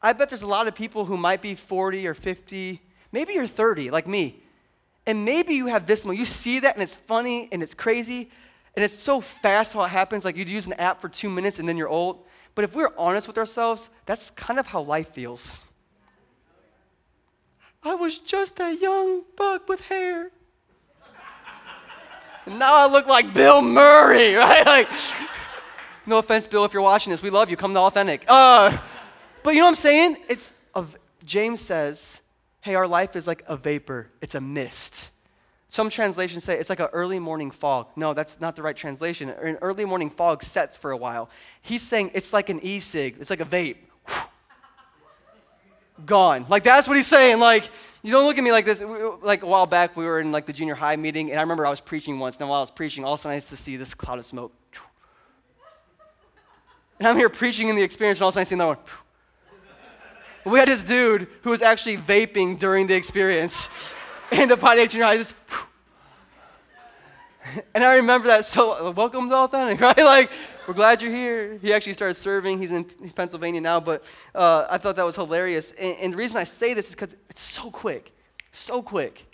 [0.02, 2.80] I bet there's a lot of people who might be 40 or 50,
[3.12, 4.42] maybe you're 30, like me.
[5.06, 6.16] And maybe you have this one.
[6.16, 8.30] You see that and it's funny and it's crazy
[8.74, 10.24] and it's so fast how it happens.
[10.24, 12.24] Like you'd use an app for two minutes and then you're old.
[12.54, 15.58] But if we're honest with ourselves, that's kind of how life feels.
[17.82, 20.30] I was just a young buck with hair.
[22.46, 24.64] and now I look like Bill Murray, right?
[24.64, 24.88] Like,
[26.06, 27.56] no offense, Bill, if you're watching this, we love you.
[27.56, 28.24] Come to Authentic.
[28.28, 28.76] Uh,
[29.42, 30.18] but you know what I'm saying?
[30.28, 30.84] It's a,
[31.24, 32.20] James says,
[32.60, 35.10] hey, our life is like a vapor, it's a mist.
[35.70, 37.88] Some translations say it's like an early morning fog.
[37.96, 39.28] No, that's not the right translation.
[39.28, 41.28] An early morning fog sets for a while.
[41.62, 43.78] He's saying it's like an e cig, it's like a vape.
[46.06, 46.46] Gone.
[46.48, 47.40] Like that's what he's saying.
[47.40, 47.68] Like,
[48.02, 48.82] you don't look at me like this.
[49.22, 51.66] Like a while back, we were in like the junior high meeting, and I remember
[51.66, 53.48] I was preaching once, and while I was preaching, all of a sudden I used
[53.48, 54.52] to see this cloud of smoke
[56.98, 58.80] and I'm here preaching in the experience, and all of a sudden I see another
[60.44, 60.52] one.
[60.52, 63.68] We had this dude who was actually vaping during the experience.
[64.32, 65.22] And the Pi Junior High
[67.74, 69.96] and I remember that so, welcome to Authentic, right?
[69.96, 70.30] Like,
[70.66, 71.58] we're glad you're here.
[71.60, 72.60] He actually started serving.
[72.60, 74.04] He's in Pennsylvania now, but
[74.34, 75.72] uh, I thought that was hilarious.
[75.72, 78.12] And, and the reason I say this is because it's so quick,
[78.52, 79.26] so quick.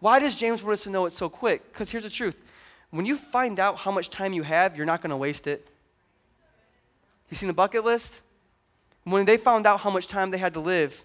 [0.00, 1.72] Why does James want us to know it's so quick?
[1.72, 2.36] Because here's the truth.
[2.90, 5.68] When you find out how much time you have, you're not going to waste it.
[7.30, 8.20] You seen the bucket list?
[9.04, 11.02] When they found out how much time they had to live,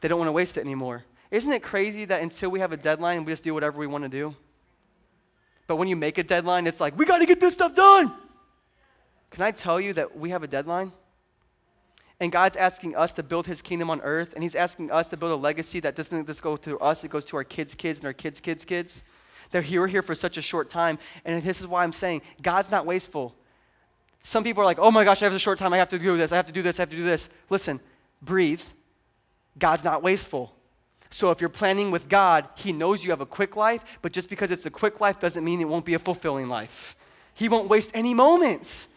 [0.00, 1.04] they don't want to waste it anymore.
[1.30, 4.04] Isn't it crazy that until we have a deadline, we just do whatever we want
[4.04, 4.34] to do?
[5.66, 8.12] But when you make a deadline, it's like, we got to get this stuff done.
[9.30, 10.92] Can I tell you that we have a deadline?
[12.20, 15.16] And God's asking us to build his kingdom on earth, and he's asking us to
[15.16, 17.98] build a legacy that doesn't just go to us, it goes to our kids' kids
[17.98, 19.04] and our kids' kids' kids.
[19.50, 20.98] They're here, here for such a short time.
[21.24, 23.34] And this is why I'm saying God's not wasteful.
[24.22, 25.72] Some people are like, oh my gosh, I have a short time.
[25.72, 26.32] I have to do this.
[26.32, 26.78] I have to do this.
[26.78, 27.28] I have to do this.
[27.50, 27.80] Listen,
[28.20, 28.62] breathe.
[29.58, 30.54] God's not wasteful.
[31.10, 34.28] So if you're planning with God, He knows you have a quick life, but just
[34.28, 36.96] because it's a quick life doesn't mean it won't be a fulfilling life.
[37.34, 38.88] He won't waste any moments.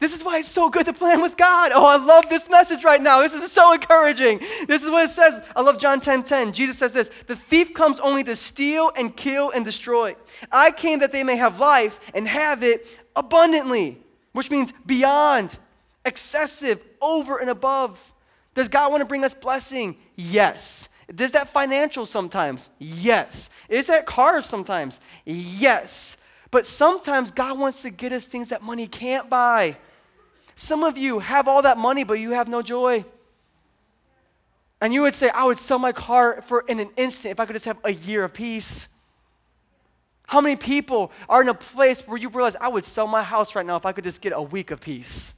[0.00, 1.70] This is why it's so good to plan with God.
[1.72, 3.20] Oh, I love this message right now.
[3.20, 4.40] This is so encouraging.
[4.66, 5.40] This is what it says.
[5.54, 6.52] I love John 10 10.
[6.52, 10.16] Jesus says this The thief comes only to steal and kill and destroy.
[10.50, 15.56] I came that they may have life and have it abundantly which means beyond,
[16.04, 18.12] excessive, over and above.
[18.54, 19.96] Does God want to bring us blessing?
[20.16, 20.88] Yes.
[21.14, 22.70] Does that financial sometimes?
[22.78, 23.50] Yes.
[23.68, 25.00] Is that cars sometimes?
[25.24, 26.16] Yes.
[26.50, 29.76] But sometimes God wants to get us things that money can't buy.
[30.54, 33.04] Some of you have all that money, but you have no joy.
[34.80, 37.46] And you would say, I would sell my car for in an instant if I
[37.46, 38.88] could just have a year of peace.
[40.32, 43.54] How many people are in a place where you realize I would sell my house
[43.54, 45.34] right now if I could just get a week of peace?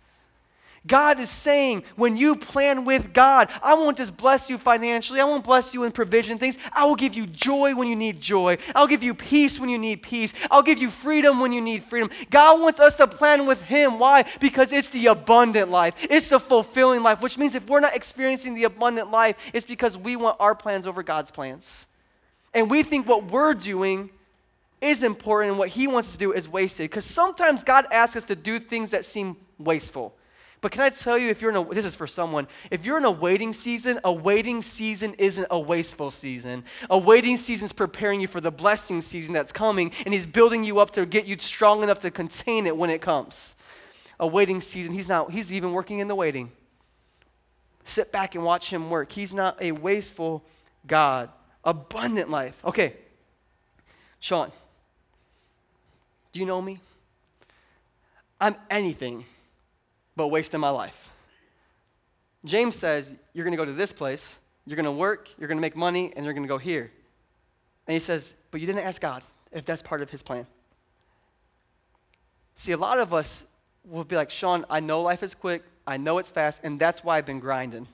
[0.86, 5.24] God is saying, when you plan with God, I won't just bless you financially, I
[5.24, 6.56] won't bless you in provision things.
[6.72, 8.56] I will give you joy when you need joy.
[8.72, 10.32] I'll give you peace when you need peace.
[10.48, 12.08] I'll give you freedom when you need freedom.
[12.30, 13.98] God wants us to plan with Him.
[13.98, 14.24] Why?
[14.38, 18.54] Because it's the abundant life, it's the fulfilling life, which means if we're not experiencing
[18.54, 21.88] the abundant life, it's because we want our plans over God's plans.
[22.54, 24.10] And we think what we're doing
[24.84, 26.90] is important and what He wants to do is wasted.
[26.90, 30.14] Because sometimes God asks us to do things that seem wasteful.
[30.60, 32.96] But can I tell you, if you're in a, this is for someone, if you're
[32.96, 36.64] in a waiting season, a waiting season isn't a wasteful season.
[36.88, 40.64] A waiting season is preparing you for the blessing season that's coming, and He's building
[40.64, 43.56] you up to get you strong enough to contain it when it comes.
[44.18, 46.50] A waiting season, He's not, He's even working in the waiting.
[47.84, 49.12] Sit back and watch Him work.
[49.12, 50.44] He's not a wasteful
[50.86, 51.28] God.
[51.62, 52.56] Abundant life.
[52.64, 52.94] Okay,
[54.18, 54.50] Sean,
[56.34, 56.80] do you know me?
[58.40, 59.24] I'm anything
[60.16, 61.10] but wasting my life.
[62.44, 65.56] James says, You're going to go to this place, you're going to work, you're going
[65.56, 66.90] to make money, and you're going to go here.
[67.86, 70.46] And he says, But you didn't ask God if that's part of his plan.
[72.56, 73.44] See, a lot of us
[73.84, 77.04] will be like, Sean, I know life is quick, I know it's fast, and that's
[77.04, 77.86] why I've been grinding.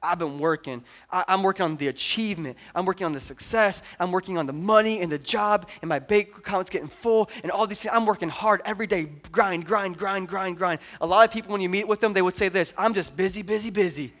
[0.00, 0.84] I've been working.
[1.10, 2.56] I, am working on the achievement.
[2.74, 3.82] I'm working on the success.
[3.98, 7.50] I'm working on the money and the job, and my bank account's getting full, and
[7.50, 7.94] all these things.
[7.94, 9.04] I'm working hard every day.
[9.32, 10.80] Grind, grind, grind, grind, grind.
[11.00, 13.16] A lot of people, when you meet with them, they would say this I'm just
[13.16, 14.12] busy, busy, busy.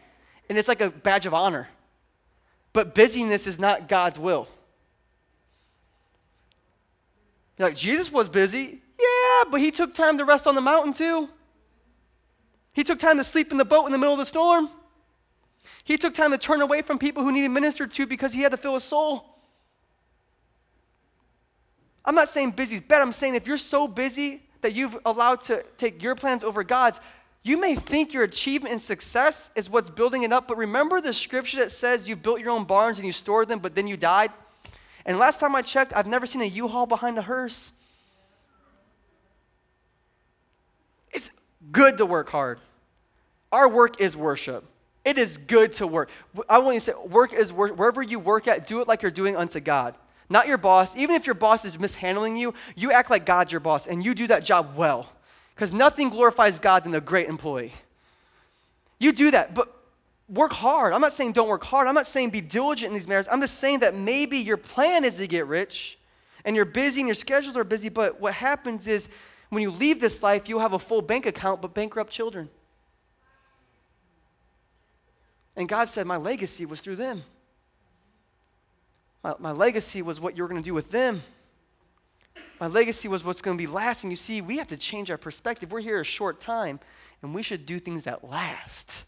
[0.48, 1.68] And it's like a badge of honor.
[2.72, 4.48] But busyness is not God's will.
[7.58, 8.80] Like, Jesus was busy.
[8.98, 11.28] Yeah, but he took time to rest on the mountain too.
[12.74, 14.70] He took time to sleep in the boat in the middle of the storm.
[15.88, 18.52] He took time to turn away from people who needed ministered to because he had
[18.52, 19.24] to fill his soul.
[22.04, 23.00] I'm not saying busy's bad.
[23.00, 27.00] I'm saying if you're so busy that you've allowed to take your plans over God's,
[27.42, 31.14] you may think your achievement and success is what's building it up, but remember the
[31.14, 33.96] scripture that says you built your own barns and you stored them, but then you
[33.96, 34.30] died?
[35.06, 37.72] And last time I checked, I've never seen a U-Haul behind a hearse.
[41.12, 41.30] It's
[41.72, 42.60] good to work hard.
[43.50, 44.66] Our work is worship.
[45.08, 46.10] It is good to work.
[46.50, 47.78] I want you to say, work is work.
[47.78, 49.94] Wherever you work at, do it like you're doing unto God.
[50.28, 50.94] Not your boss.
[50.98, 54.14] Even if your boss is mishandling you, you act like God's your boss and you
[54.14, 55.10] do that job well.
[55.54, 57.72] Because nothing glorifies God than a great employee.
[58.98, 59.74] You do that, but
[60.28, 60.92] work hard.
[60.92, 61.88] I'm not saying don't work hard.
[61.88, 63.28] I'm not saying be diligent in these matters.
[63.32, 65.98] I'm just saying that maybe your plan is to get rich
[66.44, 69.08] and you're busy and your schedules are busy, but what happens is
[69.48, 72.50] when you leave this life, you'll have a full bank account but bankrupt children.
[75.58, 77.24] And God said, My legacy was through them.
[79.24, 81.20] My, my legacy was what you were going to do with them.
[82.60, 84.10] My legacy was what's going to be lasting.
[84.10, 85.72] You see, we have to change our perspective.
[85.72, 86.78] We're here a short time,
[87.22, 89.04] and we should do things that last,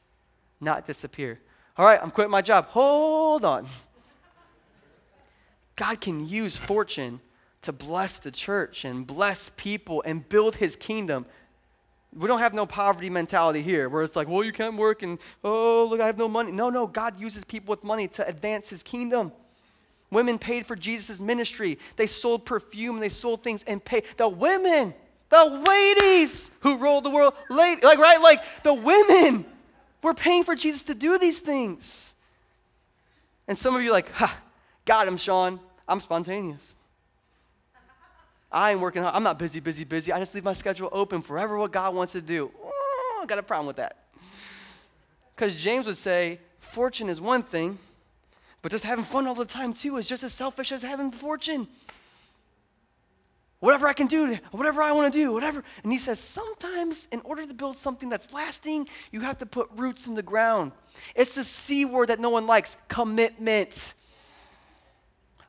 [0.61, 1.39] not disappear.
[1.77, 2.67] All right, I'm quitting my job.
[2.67, 3.69] Hold on.
[5.77, 7.21] God can use fortune
[7.63, 11.27] to bless the church and bless people and build his kingdom.
[12.17, 15.19] We don't have no poverty mentality here where it's like, well, you can't work and,
[15.45, 16.51] oh, look, I have no money.
[16.51, 19.33] No, no, God uses people with money to advance his kingdom.
[20.11, 21.79] Women paid for Jesus' ministry.
[21.95, 24.05] They sold perfume, they sold things and paid.
[24.17, 24.93] The women,
[25.29, 28.21] the ladies who ruled the world, lady, like, right?
[28.21, 29.45] Like, the women
[30.03, 32.15] were paying for Jesus to do these things.
[33.47, 34.37] And some of you are like, ha,
[34.85, 35.61] got him, Sean.
[35.87, 36.75] I'm spontaneous.
[38.53, 39.15] I ain't working hard.
[39.15, 40.13] I'm not busy, busy, busy.
[40.13, 42.51] I just leave my schedule open forever what God wants to do.
[42.63, 43.97] Oh, I got a problem with that.
[45.37, 47.79] Because James would say, fortune is one thing,
[48.63, 51.69] but just having fun all the time too is just as selfish as having fortune.
[53.61, 55.63] Whatever I can do, whatever I want to do, whatever.
[55.83, 59.69] And he says, sometimes in order to build something that's lasting, you have to put
[59.77, 60.73] roots in the ground.
[61.15, 63.95] It's the C word that no one likes commitment.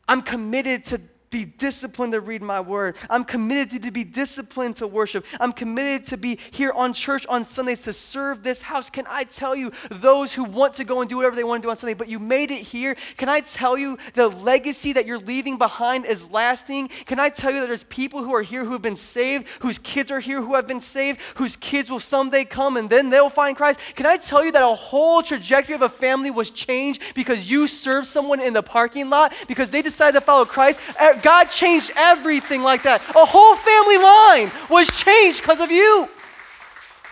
[0.07, 2.97] I'm committed to be disciplined to read my word.
[3.09, 5.25] I'm committed to be disciplined to worship.
[5.39, 8.89] I'm committed to be here on church on Sundays to serve this house.
[8.89, 11.65] Can I tell you, those who want to go and do whatever they want to
[11.65, 15.05] do on Sunday, but you made it here, can I tell you the legacy that
[15.05, 16.89] you're leaving behind is lasting?
[17.05, 19.77] Can I tell you that there's people who are here who have been saved, whose
[19.77, 23.29] kids are here who have been saved, whose kids will someday come and then they'll
[23.29, 23.79] find Christ?
[23.95, 27.67] Can I tell you that a whole trajectory of a family was changed because you
[27.67, 30.79] served someone in the parking lot because they decided to follow Christ?
[31.21, 33.01] God changed everything like that.
[33.15, 36.09] A whole family line was changed because of you.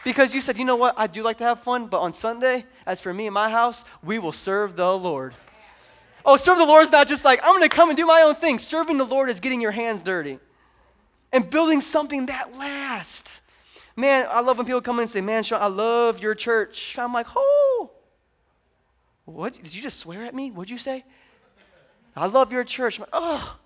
[0.03, 2.65] Because you said, you know what, I do like to have fun, but on Sunday,
[2.85, 5.35] as for me and my house, we will serve the Lord.
[6.25, 8.21] Oh, serve the Lord is not just like, I'm going to come and do my
[8.21, 8.59] own thing.
[8.59, 10.39] Serving the Lord is getting your hands dirty
[11.31, 13.41] and building something that lasts.
[13.95, 16.95] Man, I love when people come in and say, Man, Sean, I love your church.
[16.97, 17.91] I'm like, Oh,
[19.25, 19.53] what?
[19.61, 20.51] Did you just swear at me?
[20.51, 21.03] What'd you say?
[22.15, 22.99] I love your church.
[22.99, 23.57] Like, oh.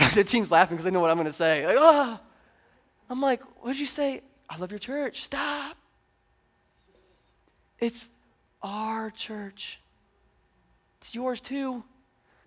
[0.14, 1.66] the team's laughing because they know what I'm going to say.
[1.66, 2.18] Like, oh.
[3.08, 4.22] I'm like, what did you say?
[4.48, 5.24] I love your church.
[5.24, 5.76] Stop.
[7.78, 8.08] It's
[8.62, 9.78] our church.
[11.00, 11.82] It's yours too.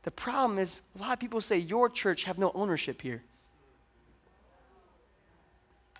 [0.03, 3.23] The problem is, a lot of people say your church have no ownership here.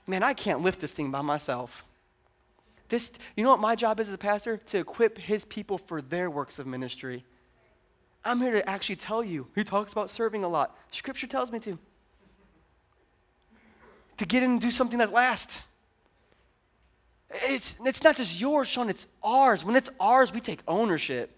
[0.05, 1.85] Man, I can't lift this thing by myself.
[2.89, 4.57] This, you know what my job is as a pastor?
[4.57, 7.23] To equip his people for their works of ministry.
[8.25, 9.47] I'm here to actually tell you.
[9.55, 10.77] He talks about serving a lot.
[10.91, 11.77] Scripture tells me to.
[14.17, 15.65] To get in and do something that lasts.
[17.31, 19.65] It's, it's not just yours, Sean, it's ours.
[19.65, 21.35] When it's ours, we take ownership.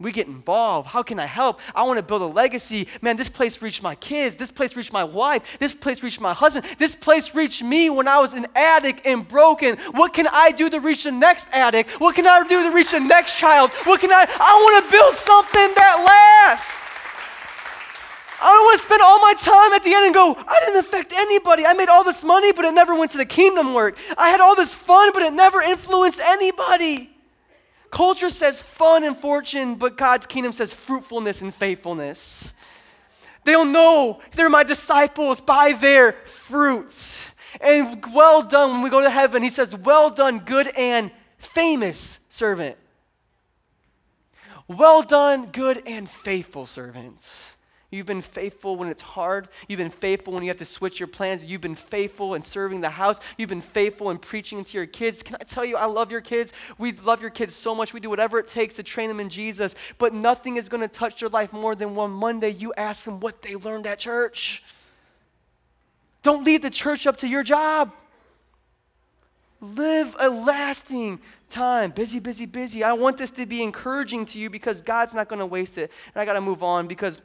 [0.00, 0.88] We get involved.
[0.88, 1.58] How can I help?
[1.74, 2.86] I want to build a legacy.
[3.02, 4.36] Man, this place reached my kids.
[4.36, 5.58] This place reached my wife.
[5.58, 6.66] This place reached my husband.
[6.78, 9.76] This place reached me when I was an addict and broken.
[9.90, 12.00] What can I do to reach the next addict?
[12.00, 13.72] What can I do to reach the next child?
[13.86, 14.24] What can I?
[14.28, 16.72] I want to build something that lasts.
[18.40, 20.78] I don't want to spend all my time at the end and go, I didn't
[20.78, 21.66] affect anybody.
[21.66, 23.98] I made all this money, but it never went to the kingdom work.
[24.16, 27.17] I had all this fun, but it never influenced anybody.
[27.90, 32.52] Culture says fun and fortune, but God's kingdom says fruitfulness and faithfulness.
[33.44, 37.24] They'll know they're my disciples by their fruits.
[37.60, 39.42] And well done when we go to heaven.
[39.42, 42.76] He says, Well done, good and famous servant.
[44.66, 47.54] Well done, good and faithful servants.
[47.90, 49.48] You've been faithful when it's hard.
[49.66, 51.42] You've been faithful when you have to switch your plans.
[51.42, 53.18] You've been faithful in serving the house.
[53.38, 55.22] You've been faithful in preaching to your kids.
[55.22, 56.52] Can I tell you, I love your kids.
[56.76, 57.94] We love your kids so much.
[57.94, 59.74] We do whatever it takes to train them in Jesus.
[59.96, 63.20] But nothing is going to touch your life more than one Monday you ask them
[63.20, 64.62] what they learned at church.
[66.22, 67.92] Don't leave the church up to your job.
[69.60, 71.90] Live a lasting time.
[71.90, 72.84] Busy, busy, busy.
[72.84, 75.90] I want this to be encouraging to you because God's not going to waste it.
[76.14, 77.18] And I got to move on because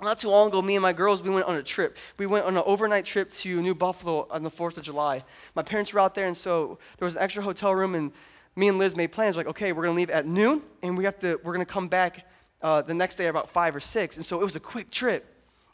[0.00, 1.96] not too long ago, me and my girls, we went on a trip.
[2.18, 5.24] We went on an overnight trip to New Buffalo on the 4th of July.
[5.54, 8.12] My parents were out there, and so there was an extra hotel room, and
[8.56, 11.18] me and Liz made plans like, okay, we're to leave at noon, and we have
[11.20, 12.26] to, we're to come back
[12.60, 14.16] uh, the next day about 5 or 6.
[14.16, 15.32] And so it was a quick trip.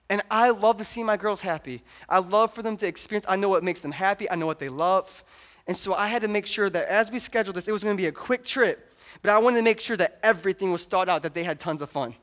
[0.09, 1.83] And I love to see my girls happy.
[2.09, 4.59] I love for them to experience, I know what makes them happy, I know what
[4.59, 5.25] they love.
[5.67, 7.95] And so I had to make sure that as we scheduled this, it was to
[7.95, 11.23] be a quick trip, but I wanted to make sure that everything was thought out,
[11.23, 12.15] that they had tons of fun.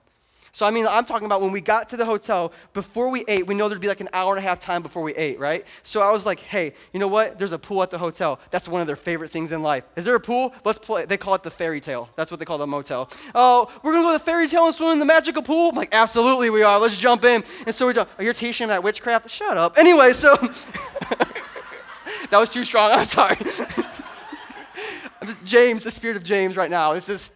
[0.51, 3.45] So, I mean, I'm talking about when we got to the hotel, before we ate,
[3.45, 5.65] we know there'd be like an hour and a half time before we ate, right?
[5.83, 7.38] So I was like, hey, you know what?
[7.38, 8.39] There's a pool at the hotel.
[8.51, 9.83] That's one of their favorite things in life.
[9.95, 10.53] Is there a pool?
[10.65, 11.05] Let's play.
[11.05, 12.09] They call it the fairy tale.
[12.15, 13.09] That's what they call the motel.
[13.35, 15.69] Oh, we're going to go to the fairy tale and swim in the magical pool?
[15.69, 16.79] I'm like, absolutely we are.
[16.79, 17.43] Let's jump in.
[17.65, 18.07] And so done.
[18.17, 19.29] Oh, you're teaching that witchcraft?
[19.29, 19.77] Shut up.
[19.77, 20.35] Anyway, so.
[22.29, 22.91] that was too strong.
[22.91, 23.38] I'm sorry.
[25.21, 26.93] I'm just, James, the spirit of James right now.
[26.93, 27.33] It's just.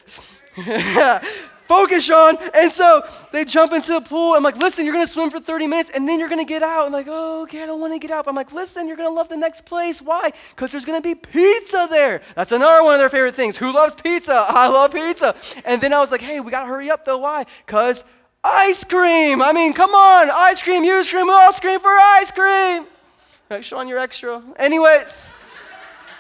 [1.68, 2.38] Focus, Sean.
[2.54, 4.34] And so they jump into the pool.
[4.34, 6.48] I'm like, listen, you're going to swim for 30 minutes and then you're going to
[6.48, 6.86] get out.
[6.86, 8.28] I'm like, oh, okay, I don't want to get out.
[8.28, 10.02] I'm like, listen, you're going to love the next place.
[10.02, 10.32] Why?
[10.50, 12.22] Because there's going to be pizza there.
[12.36, 13.58] That's another one of their favorite things.
[13.58, 14.34] Who loves pizza?
[14.50, 15.36] I love pizza.
[15.66, 17.20] And then I was like, hey, we got to hurry up though.
[17.20, 17.46] Why?
[17.66, 18.04] Because
[18.44, 19.42] ice cream.
[19.42, 20.30] I mean, come on.
[20.30, 22.86] Ice cream, you scream, we all scream for ice cream.
[23.50, 24.42] Like, Sean, you're extra.
[24.58, 25.32] Anyways.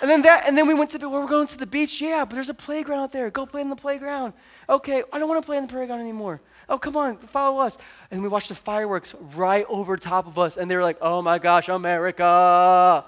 [0.02, 2.02] And then that, and then we went to the, well, we're going to the beach.
[2.02, 3.30] Yeah, but there's a playground out there.
[3.30, 4.34] Go play in the playground.
[4.70, 6.42] Okay, I don't want to play in the playground anymore.
[6.70, 7.78] Oh, come on, follow us.
[8.12, 11.22] And we watched the fireworks right over top of us, and they were like, oh
[11.22, 13.06] my gosh, America.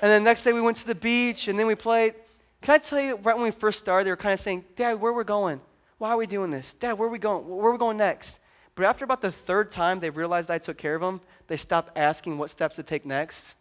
[0.00, 2.14] and then next day we went to the beach, and then we played.
[2.62, 5.00] Can I tell you, right when we first started, they were kind of saying, Dad,
[5.00, 5.60] where are we going?
[5.98, 6.74] Why are we doing this?
[6.74, 7.46] Dad, where are we going?
[7.46, 8.38] Where are we going next?
[8.74, 11.96] But after about the third time they realized I took care of them, they stopped
[11.96, 13.54] asking what steps to take next.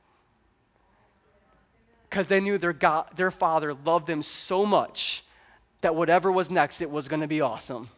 [2.11, 5.23] Because they knew their, God, their father loved them so much
[5.79, 7.89] that whatever was next, it was going to be awesome.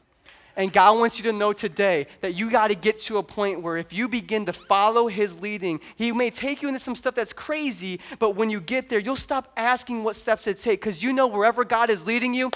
[0.56, 3.64] And God wants you to know today that you got to get to a point
[3.64, 7.16] where if you begin to follow His leading, He may take you into some stuff
[7.16, 11.02] that's crazy, but when you get there, you'll stop asking what steps to take because
[11.02, 12.52] you know wherever God is leading you,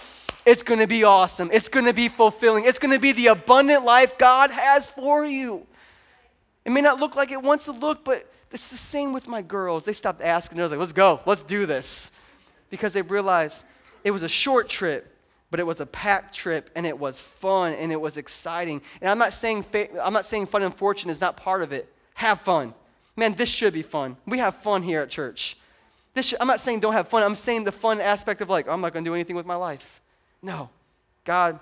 [0.46, 1.50] it's going to be awesome.
[1.52, 2.66] It's going to be fulfilling.
[2.66, 5.66] It's going to be the abundant life God has for you.
[6.66, 9.42] It may not look like it wants to look, but it's the same with my
[9.42, 9.84] girls.
[9.84, 10.58] They stopped asking.
[10.58, 12.12] They're like, let's go, let's do this.
[12.70, 13.64] Because they realized
[14.04, 15.14] it was a short trip
[15.50, 18.82] but it was a packed trip and it was fun and it was exciting.
[19.02, 21.72] And I'm not saying fa- I'm not saying fun and fortune is not part of
[21.72, 21.92] it.
[22.16, 22.74] Have fun.
[23.16, 24.18] Man, this should be fun.
[24.26, 25.58] We have fun here at church.
[26.14, 27.24] This should, I'm not saying don't have fun.
[27.24, 29.56] I'm saying the fun aspect of like I'm not going to do anything with my
[29.56, 30.02] life.
[30.42, 30.70] No.
[31.24, 31.60] God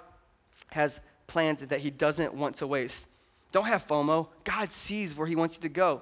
[0.71, 3.05] has plans that he doesn't want to waste.
[3.51, 4.27] Don't have FOMO.
[4.43, 6.01] God sees where he wants you to go.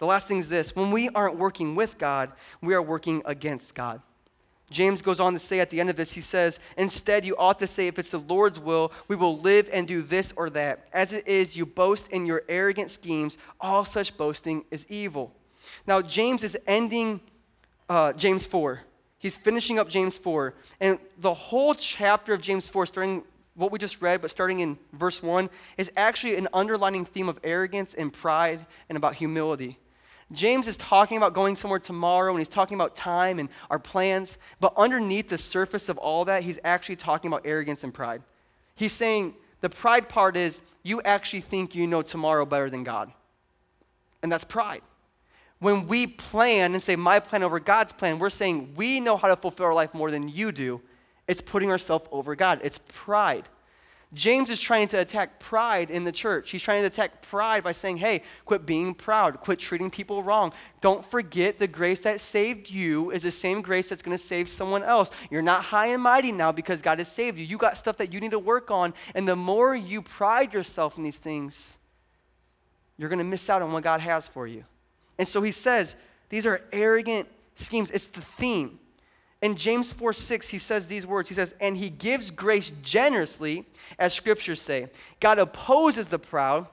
[0.00, 3.74] The last thing is this when we aren't working with God, we are working against
[3.74, 4.02] God.
[4.70, 7.58] James goes on to say at the end of this, he says, Instead, you ought
[7.58, 10.86] to say, if it's the Lord's will, we will live and do this or that.
[10.92, 13.36] As it is, you boast in your arrogant schemes.
[13.60, 15.34] All such boasting is evil.
[15.88, 17.20] Now, James is ending
[17.88, 18.80] uh, James 4.
[19.18, 20.54] He's finishing up James 4.
[20.78, 23.24] And the whole chapter of James 4, starting
[23.56, 27.40] what we just read, but starting in verse 1, is actually an underlining theme of
[27.42, 29.79] arrogance and pride and about humility.
[30.32, 34.38] James is talking about going somewhere tomorrow and he's talking about time and our plans,
[34.60, 38.22] but underneath the surface of all that, he's actually talking about arrogance and pride.
[38.76, 43.12] He's saying the pride part is you actually think you know tomorrow better than God.
[44.22, 44.82] And that's pride.
[45.58, 49.28] When we plan and say my plan over God's plan, we're saying we know how
[49.28, 50.80] to fulfill our life more than you do.
[51.28, 52.60] It's putting ourselves over God.
[52.62, 53.44] It's pride.
[54.12, 56.50] James is trying to attack pride in the church.
[56.50, 60.52] He's trying to attack pride by saying, hey, quit being proud, quit treating people wrong.
[60.80, 64.48] Don't forget the grace that saved you is the same grace that's going to save
[64.48, 65.12] someone else.
[65.30, 67.44] You're not high and mighty now because God has saved you.
[67.44, 68.94] You got stuff that you need to work on.
[69.14, 71.78] And the more you pride yourself in these things,
[72.98, 74.64] you're going to miss out on what God has for you.
[75.18, 75.94] And so he says,
[76.30, 77.92] these are arrogant schemes.
[77.92, 78.79] It's the theme.
[79.42, 81.28] In James 4 6, he says these words.
[81.28, 83.64] He says, And he gives grace generously,
[83.98, 84.88] as scriptures say.
[85.18, 86.66] God opposes the proud,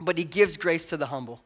[0.00, 1.42] but he gives grace to the humble.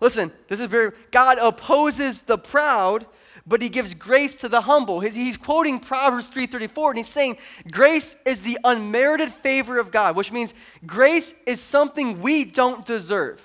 [0.00, 3.06] Listen, this is very, God opposes the proud,
[3.46, 5.00] but he gives grace to the humble.
[5.00, 7.38] He's quoting Proverbs 3:34 and he's saying
[7.70, 10.54] grace is the unmerited favor of God, which means
[10.86, 13.42] grace is something we don't deserve.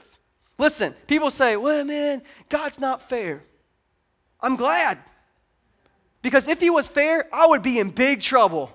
[0.57, 3.43] Listen, people say, well, man, God's not fair.
[4.41, 4.97] I'm glad.
[6.21, 8.71] Because if he was fair, I would be in big trouble.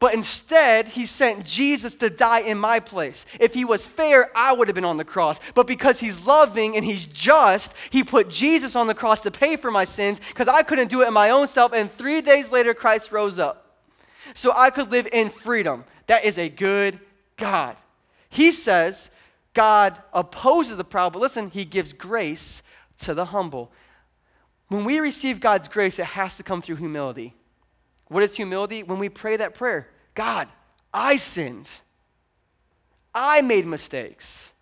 [0.00, 3.26] But instead, he sent Jesus to die in my place.
[3.38, 5.38] If he was fair, I would have been on the cross.
[5.54, 9.56] But because he's loving and he's just, he put Jesus on the cross to pay
[9.56, 11.74] for my sins because I couldn't do it in my own self.
[11.74, 13.76] And three days later, Christ rose up.
[14.34, 15.84] So I could live in freedom.
[16.06, 16.98] That is a good
[17.36, 17.76] God.
[18.30, 19.10] He says,
[19.52, 22.62] God opposes the proud, but listen, he gives grace
[23.00, 23.70] to the humble.
[24.70, 27.34] When we receive God's grace, it has to come through humility.
[28.06, 28.84] What is humility?
[28.84, 30.48] When we pray that prayer God,
[30.94, 31.68] I sinned.
[33.12, 34.52] I made mistakes.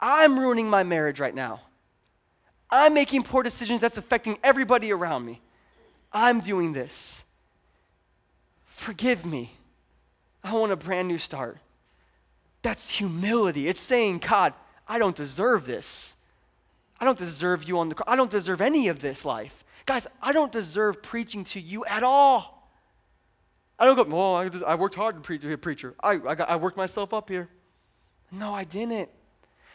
[0.00, 1.60] I'm ruining my marriage right now.
[2.70, 5.42] I'm making poor decisions that's affecting everybody around me.
[6.12, 7.22] I'm doing this.
[8.64, 9.52] Forgive me.
[10.42, 11.58] I want a brand new start.
[12.62, 13.68] That's humility.
[13.68, 14.54] It's saying, God,
[14.88, 16.16] I don't deserve this.
[17.00, 18.08] I don't deserve you on the cross.
[18.08, 19.64] I don't deserve any of this life.
[19.84, 22.70] Guys, I don't deserve preaching to you at all.
[23.78, 25.94] I don't go, well, I, worked hard to be a uh, preacher.
[26.02, 27.48] I, I, got, I worked myself up here.
[28.32, 29.10] No, I didn't.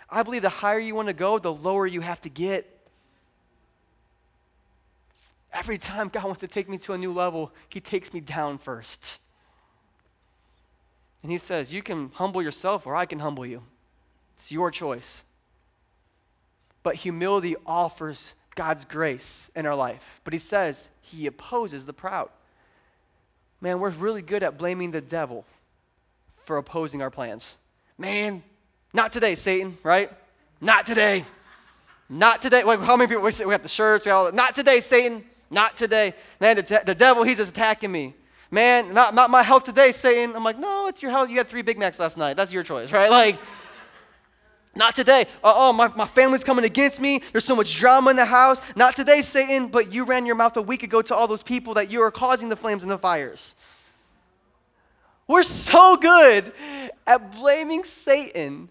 [0.10, 2.68] I believe the higher you want to go, the lower you have to get.
[5.54, 8.58] Every time God wants to take me to a new level, He takes me down
[8.58, 9.20] first.
[11.24, 13.64] And he says, You can humble yourself or I can humble you.
[14.38, 15.24] It's your choice.
[16.84, 20.22] But humility offers God's grace in our life.
[20.24, 22.30] But he says he opposes the proud.
[23.60, 25.46] Man, we're really good at blaming the devil
[26.46, 27.56] for opposing our plans.
[27.98, 28.44] Man,
[28.94, 30.12] not today, Satan, right?
[30.60, 31.24] Not today.
[32.10, 32.64] Not today.
[32.64, 34.06] Like, how many people we, got the shirts?
[34.06, 35.24] We all, not today, Satan.
[35.50, 36.14] Not today.
[36.40, 38.16] Man, the, the devil, he's just attacking me
[38.52, 40.36] man, not, not my health today, Satan.
[40.36, 41.30] I'm like, no, it's your health.
[41.30, 42.36] You had three Big Macs last night.
[42.36, 43.10] That's your choice, right?
[43.10, 43.40] Like,
[44.76, 45.26] not today.
[45.44, 47.22] Uh, oh, my, my family's coming against me.
[47.32, 48.62] There's so much drama in the house.
[48.76, 51.74] Not today, Satan, but you ran your mouth a week ago to all those people
[51.76, 53.56] that you are causing the flames and the fires.
[55.28, 56.54] We're so good
[57.06, 58.70] at blaming Satan.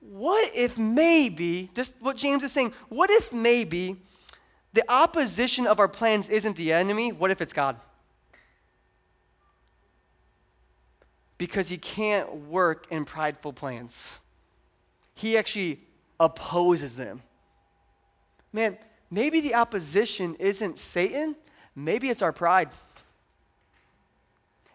[0.00, 3.96] What if maybe, just what James is saying, what if maybe
[4.72, 7.12] the opposition of our plans isn't the enemy?
[7.12, 7.76] What if it's God?
[11.38, 14.12] because he can't work in prideful plans.
[15.14, 15.80] He actually
[16.18, 17.22] opposes them.
[18.52, 18.78] Man,
[19.10, 21.36] maybe the opposition isn't Satan,
[21.74, 22.70] maybe it's our pride.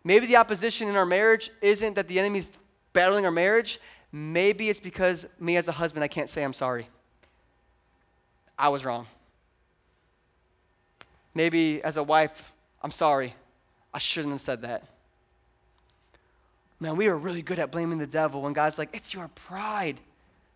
[0.03, 2.49] Maybe the opposition in our marriage isn't that the enemy's
[2.93, 3.79] battling our marriage.
[4.11, 6.87] Maybe it's because me as a husband, I can't say I'm sorry.
[8.57, 9.07] I was wrong.
[11.35, 13.35] Maybe as a wife, I'm sorry.
[13.93, 14.83] I shouldn't have said that.
[16.79, 19.99] Man, we are really good at blaming the devil when God's like, it's your pride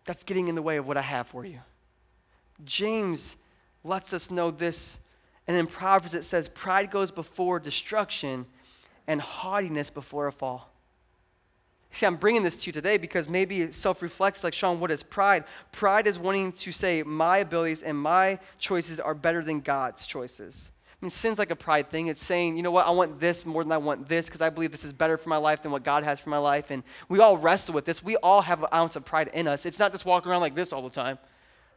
[0.04, 1.60] that's getting in the way of what I have for you.
[2.64, 3.36] James
[3.82, 4.98] lets us know this.
[5.46, 8.46] And in Proverbs it says, pride goes before destruction
[9.06, 10.70] and haughtiness before a fall.
[11.92, 14.90] See, I'm bringing this to you today because maybe it self reflects like, Sean, what
[14.90, 15.44] is pride?
[15.70, 20.72] Pride is wanting to say, my abilities and my choices are better than God's choices.
[21.04, 22.06] I mean, sin's like a pride thing.
[22.06, 24.48] It's saying, you know what, I want this more than I want this because I
[24.48, 26.70] believe this is better for my life than what God has for my life.
[26.70, 28.02] And we all wrestle with this.
[28.02, 29.66] We all have an ounce of pride in us.
[29.66, 31.18] It's not just walking around like this all the time.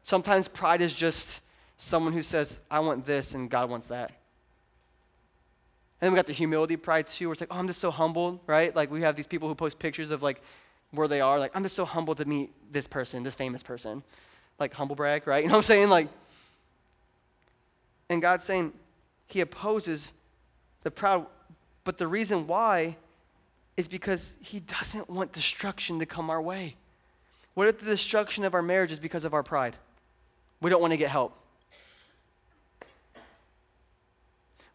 [0.04, 1.42] Sometimes pride is just
[1.78, 4.12] someone who says, I want this and God wants that.
[6.00, 7.92] And then we got the humility pride too, where it's like, oh, I'm just so
[7.92, 8.74] humbled, right?
[8.74, 10.42] Like we have these people who post pictures of like
[10.92, 14.04] where they are, like, I'm just so humbled to meet this person, this famous person.
[14.58, 15.44] Like humble brag, right?
[15.44, 15.90] You know what I'm saying?
[15.90, 16.08] Like,
[18.10, 18.72] and God's saying
[19.28, 20.14] he opposes
[20.84, 21.28] the proud,
[21.84, 22.98] but the reason why
[23.76, 26.76] is because he doesn't want destruction to come our way.
[27.54, 29.76] What if the destruction of our marriage is because of our pride?
[30.62, 31.38] We don't want to get help.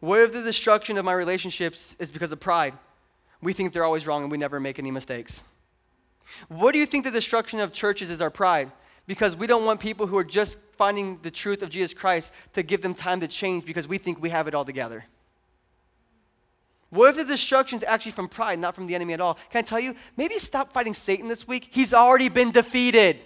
[0.01, 2.75] What if the destruction of my relationships is because of pride?
[3.41, 5.43] We think they're always wrong and we never make any mistakes.
[6.49, 8.71] What do you think the destruction of churches is our pride?
[9.07, 12.63] Because we don't want people who are just finding the truth of Jesus Christ to
[12.63, 15.05] give them time to change because we think we have it all together.
[16.91, 19.39] What if the destruction is actually from pride, not from the enemy at all?
[19.51, 19.95] Can I tell you?
[20.17, 21.69] Maybe stop fighting Satan this week.
[21.71, 23.19] He's already been defeated.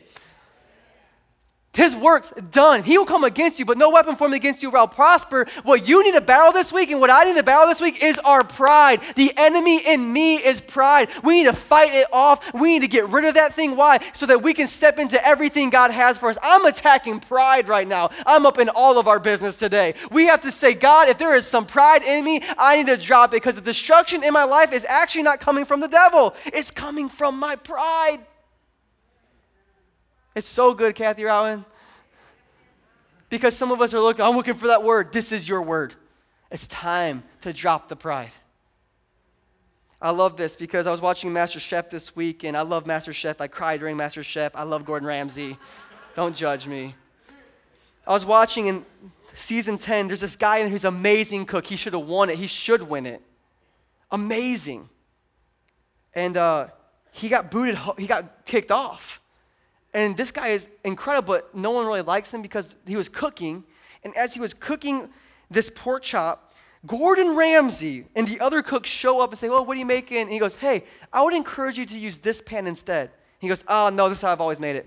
[1.77, 2.83] His work's done.
[2.85, 5.47] He will come against you, but no weapon formed against you will prosper.
[5.63, 8.03] What you need to battle this week and what I need to battle this week
[8.03, 9.03] is our pride.
[9.15, 11.11] The enemy in me is pride.
[11.23, 12.55] We need to fight it off.
[12.55, 13.77] We need to get rid of that thing.
[13.77, 14.01] Why?
[14.15, 16.39] So that we can step into everything God has for us.
[16.43, 18.11] I'm attacking pride right now.
[18.25, 19.95] I'm up in all of our business today.
[20.11, 22.97] We have to say, God, if there is some pride in me, I need to
[22.97, 26.35] drop it because the destruction in my life is actually not coming from the devil,
[26.47, 28.21] it's coming from my pride.
[30.37, 31.65] It's so good, Kathy Rowan.
[33.31, 35.11] Because some of us are looking, I'm looking for that word.
[35.11, 35.95] This is your word.
[36.51, 38.33] It's time to drop the pride.
[40.01, 43.15] I love this because I was watching Master Chef this week, and I love Master
[43.15, 43.41] Chef.
[43.41, 44.55] I cried during Master Chef.
[44.55, 45.57] I love Gordon Ramsay.
[46.15, 46.95] Don't judge me.
[48.07, 48.85] I was watching in
[49.33, 51.67] season 10, there's this guy who's an amazing cook.
[51.67, 52.37] He should have won it.
[52.37, 53.23] He should win it.
[54.11, 54.91] Amazing.
[56.13, 56.69] And uh,
[57.11, 59.23] he got booted, he got kicked off.
[59.97, 63.65] And this guy is incredible, but no one really likes him because he was cooking.
[64.05, 65.09] And as he was cooking
[65.51, 66.53] this pork chop,
[66.87, 70.19] Gordon Ramsay and the other cooks show up and say, Well, what are you making?
[70.19, 73.11] And he goes, Hey, I would encourage you to use this pan instead.
[73.39, 74.87] He goes, Oh, no, this is how I've always made it.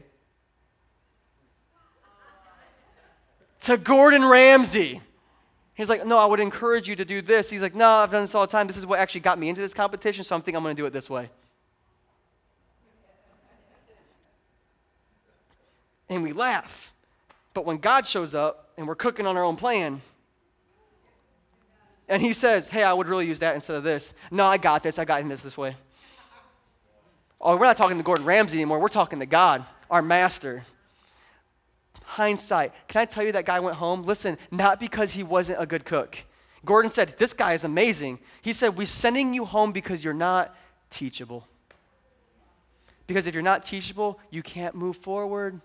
[3.62, 5.02] to Gordon Ramsay.
[5.74, 7.50] He's like, No, I would encourage you to do this.
[7.50, 8.68] He's like, No, I've done this all the time.
[8.68, 10.80] This is what actually got me into this competition, so I'm thinking I'm going to
[10.80, 11.32] do it this way.
[16.10, 16.94] And we laugh.
[17.54, 20.02] But when God shows up and we're cooking on our own plan,
[22.08, 24.14] and he says, Hey, I would really use that instead of this.
[24.32, 24.98] No, I got this.
[24.98, 25.76] I got this this way.
[27.40, 28.80] Oh, we're not talking to Gordon Ramsay anymore.
[28.80, 30.66] We're talking to God, our master.
[32.04, 32.74] Hindsight.
[32.88, 34.04] Can I tell you that guy went home?
[34.04, 36.18] Listen, not because he wasn't a good cook.
[36.66, 38.20] Gordon said, This guy is amazing.
[38.42, 40.56] He said, We're sending you home because you're not
[40.90, 41.48] teachable.
[43.08, 45.62] Because if you're not teachable, you can't move forward.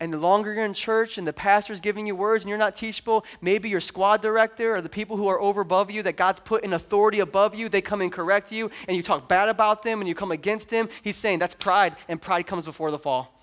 [0.00, 2.76] And the longer you're in church and the pastor's giving you words and you're not
[2.76, 6.38] teachable, maybe your squad director or the people who are over above you that God's
[6.38, 9.82] put in authority above you, they come and correct you and you talk bad about
[9.82, 10.88] them and you come against them.
[11.02, 13.34] He's saying that's pride, and pride comes before the fall.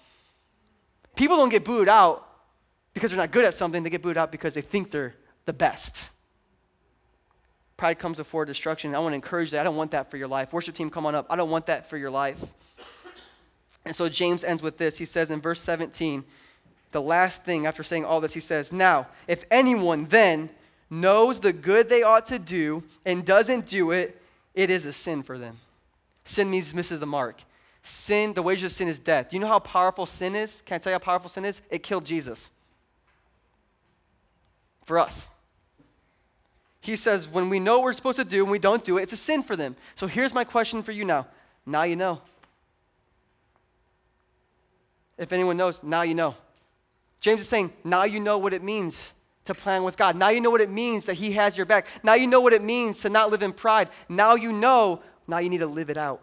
[1.15, 2.25] People don't get booed out
[2.93, 5.53] because they're not good at something, they get booed out because they think they're the
[5.53, 6.09] best.
[7.77, 8.95] Pride comes before destruction.
[8.95, 9.59] I want to encourage that.
[9.59, 10.53] I don't want that for your life.
[10.53, 11.25] Worship team, come on up.
[11.29, 12.41] I don't want that for your life.
[13.83, 14.97] And so James ends with this.
[14.97, 16.23] He says in verse 17,
[16.91, 20.49] the last thing after saying all this, he says, Now, if anyone then
[20.89, 24.21] knows the good they ought to do and doesn't do it,
[24.53, 25.59] it is a sin for them.
[26.23, 27.41] Sin means misses the mark.
[27.83, 29.29] Sin, the wages of sin is death.
[29.29, 30.63] Do you know how powerful sin is?
[30.65, 31.61] Can I tell you how powerful sin is?
[31.69, 32.49] It killed Jesus.
[34.85, 35.27] For us.
[36.81, 39.03] He says, when we know what we're supposed to do and we don't do it,
[39.03, 39.75] it's a sin for them.
[39.95, 41.27] So here's my question for you now.
[41.65, 42.21] Now you know.
[45.17, 46.35] If anyone knows, now you know.
[47.25, 49.15] James is saying, now you know what it means
[49.45, 50.15] to plan with God.
[50.15, 51.87] Now you know what it means that He has your back.
[52.03, 53.89] Now you know what it means to not live in pride.
[54.07, 56.21] Now you know, now you need to live it out.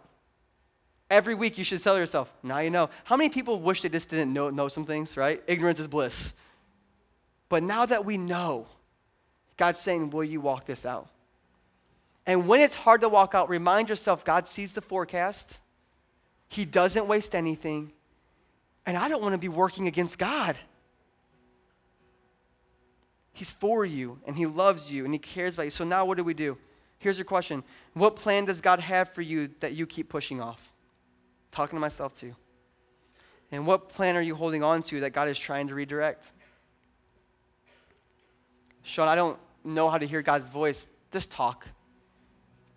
[1.11, 2.89] Every week you should tell yourself, now you know.
[3.03, 5.43] How many people wish they just didn't know, know some things, right?
[5.49, 6.35] Ignorance is bliss.
[7.49, 8.69] But now that we know,
[9.57, 11.09] God's saying, will you walk this out?
[12.27, 15.59] And when it's hard to walk out, remind yourself God sees the forecast.
[16.49, 17.91] He doesn't waste anything.
[18.87, 20.57] And I don't want to be working against God.
[23.33, 25.71] He's for you and He loves you and He cares about you.
[25.71, 26.59] So now what do we do?
[26.99, 27.63] Here's your question
[27.95, 30.73] What plan does God have for you that you keep pushing off?
[31.53, 32.35] talking to myself too.
[33.53, 36.33] And what plan are you holding on to that God is trying to redirect?
[38.83, 40.89] Sean, I don't know how to hear God's voice.
[41.13, 41.69] Just talk.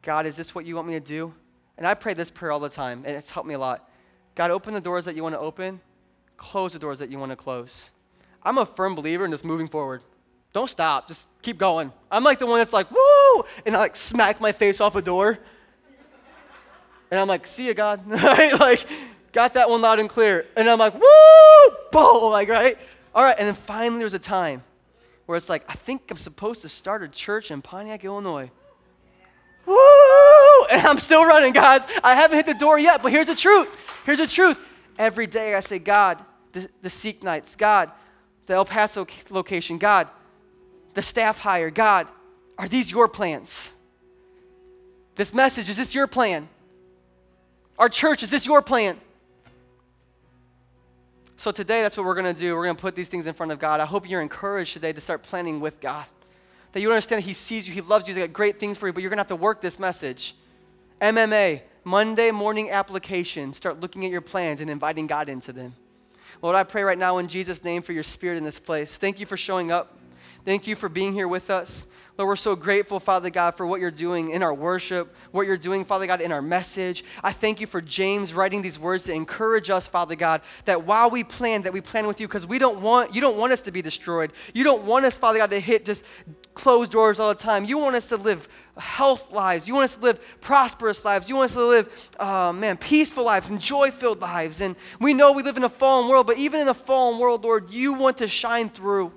[0.01, 1.33] God, is this what you want me to do?
[1.77, 3.89] And I pray this prayer all the time, and it's helped me a lot.
[4.35, 5.79] God, open the doors that you want to open,
[6.37, 7.89] close the doors that you want to close.
[8.43, 10.03] I'm a firm believer in just moving forward.
[10.55, 11.91] Don't stop, just keep going.
[12.09, 13.43] I'm like the one that's like, woo!
[13.65, 15.37] And I like smack my face off a door.
[17.11, 17.99] And I'm like, see you, God.
[18.09, 18.85] Like,
[19.33, 20.45] got that one loud and clear.
[20.55, 21.75] And I'm like, woo!
[21.91, 22.31] Boom!
[22.31, 22.77] Like, right?
[23.13, 23.35] All right.
[23.37, 24.63] And then finally, there's a time
[25.25, 28.49] where it's like, I think I'm supposed to start a church in Pontiac, Illinois.
[29.65, 29.75] Woo!
[30.71, 31.85] And I'm still running, guys.
[32.01, 33.75] I haven't hit the door yet, but here's the truth.
[34.05, 34.57] Here's the truth.
[34.97, 37.91] Every day I say, God, the, the Seek Nights, God,
[38.45, 40.07] the El Paso location, God,
[40.95, 42.07] the staff hire, God,
[42.57, 43.69] are these your plans?
[45.15, 46.47] This message, is this your plan?
[47.77, 48.97] Our church, is this your plan?
[51.37, 52.55] So today, that's what we're going to do.
[52.55, 53.81] We're going to put these things in front of God.
[53.81, 56.05] I hope you're encouraged today to start planning with God.
[56.71, 58.93] That you understand He sees you, He loves you, He's got great things for you,
[58.93, 60.35] but you're going to have to work this message.
[61.01, 63.51] MMA, Monday morning application.
[63.51, 65.75] Start looking at your plans and inviting God into them.
[66.41, 68.97] Lord, I pray right now in Jesus' name for your spirit in this place.
[68.97, 69.97] Thank you for showing up.
[70.45, 71.87] Thank you for being here with us.
[72.19, 75.57] Lord, we're so grateful, Father God, for what you're doing in our worship, what you're
[75.57, 77.03] doing, Father God, in our message.
[77.23, 81.09] I thank you for James writing these words to encourage us, Father God, that while
[81.09, 83.61] we plan, that we plan with you, because we don't want, you don't want us
[83.61, 84.33] to be destroyed.
[84.53, 86.05] You don't want us, Father God, to hit just
[86.53, 87.65] closed doors all the time.
[87.65, 89.67] You want us to live health lives.
[89.67, 91.27] You want us to live prosperous lives.
[91.27, 94.61] You want us to live, uh, man, peaceful lives and joy filled lives.
[94.61, 97.43] And we know we live in a fallen world, but even in a fallen world,
[97.43, 99.11] Lord, you want to shine through.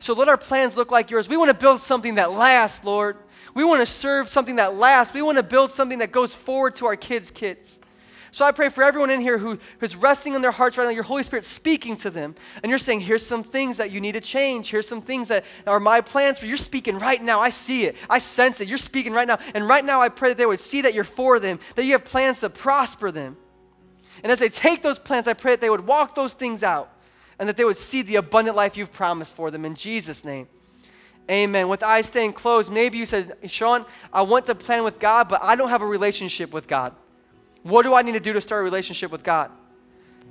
[0.00, 1.28] So let our plans look like yours.
[1.28, 3.16] We want to build something that lasts, Lord.
[3.54, 5.12] We want to serve something that lasts.
[5.12, 7.80] We want to build something that goes forward to our kids' kids.
[8.30, 10.90] So I pray for everyone in here who, who's resting in their hearts right now,
[10.90, 12.34] your Holy Spirit speaking to them.
[12.62, 14.70] And you're saying, here's some things that you need to change.
[14.70, 16.50] Here's some things that are my plans for you.
[16.50, 17.40] You're speaking right now.
[17.40, 17.96] I see it.
[18.08, 18.68] I sense it.
[18.68, 19.38] You're speaking right now.
[19.54, 21.92] And right now I pray that they would see that you're for them, that you
[21.92, 23.36] have plans to prosper them.
[24.22, 26.92] And as they take those plans, I pray that they would walk those things out
[27.38, 30.48] and that they would see the abundant life you've promised for them in Jesus' name.
[31.30, 31.68] Amen.
[31.68, 35.42] With eyes staying closed, maybe you said, Sean, I want to plan with God, but
[35.42, 36.94] I don't have a relationship with God.
[37.62, 39.50] What do I need to do to start a relationship with God?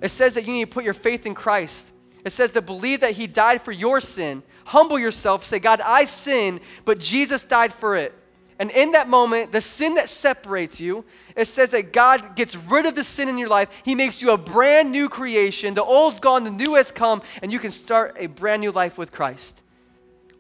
[0.02, 1.86] It says that you need to put your faith in Christ.
[2.26, 4.42] It says to believe that He died for your sin.
[4.66, 5.46] Humble yourself.
[5.46, 8.14] Say, God, I sin, but Jesus died for it.
[8.60, 11.06] And in that moment, the sin that separates you,
[11.36, 13.70] it says that God gets rid of the sin in your life.
[13.84, 15.76] He makes you a brand new creation.
[15.76, 18.98] The old's gone, the new has come, and you can start a brand new life
[18.98, 19.62] with Christ.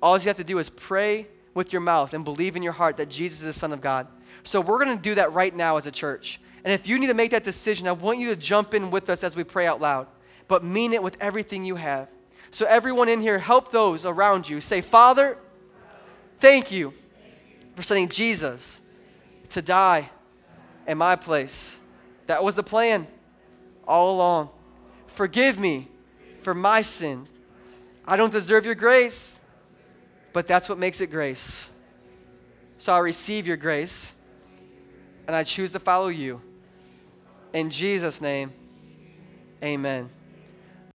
[0.01, 2.97] All you have to do is pray with your mouth and believe in your heart
[2.97, 4.07] that Jesus is the Son of God.
[4.43, 6.39] So we're going to do that right now as a church.
[6.63, 9.09] And if you need to make that decision, I want you to jump in with
[9.09, 10.07] us as we pray out loud,
[10.47, 12.07] but mean it with everything you have.
[12.49, 14.61] So, everyone in here, help those around you.
[14.61, 15.38] Say, Father,
[16.39, 16.93] thank you
[17.78, 18.82] for sending Jesus
[19.49, 20.09] to die
[20.88, 21.78] in my place.
[22.25, 23.05] That was the plan
[23.88, 24.49] all along.
[25.05, 25.88] Forgive me
[26.41, 27.32] for my sins.
[28.03, 29.38] I don't deserve your grace,
[30.34, 31.69] but that's what makes it grace.
[32.80, 34.15] So I receive your grace
[35.28, 36.41] and I choose to follow you.
[37.53, 38.51] In Jesus' name,
[39.63, 40.09] amen.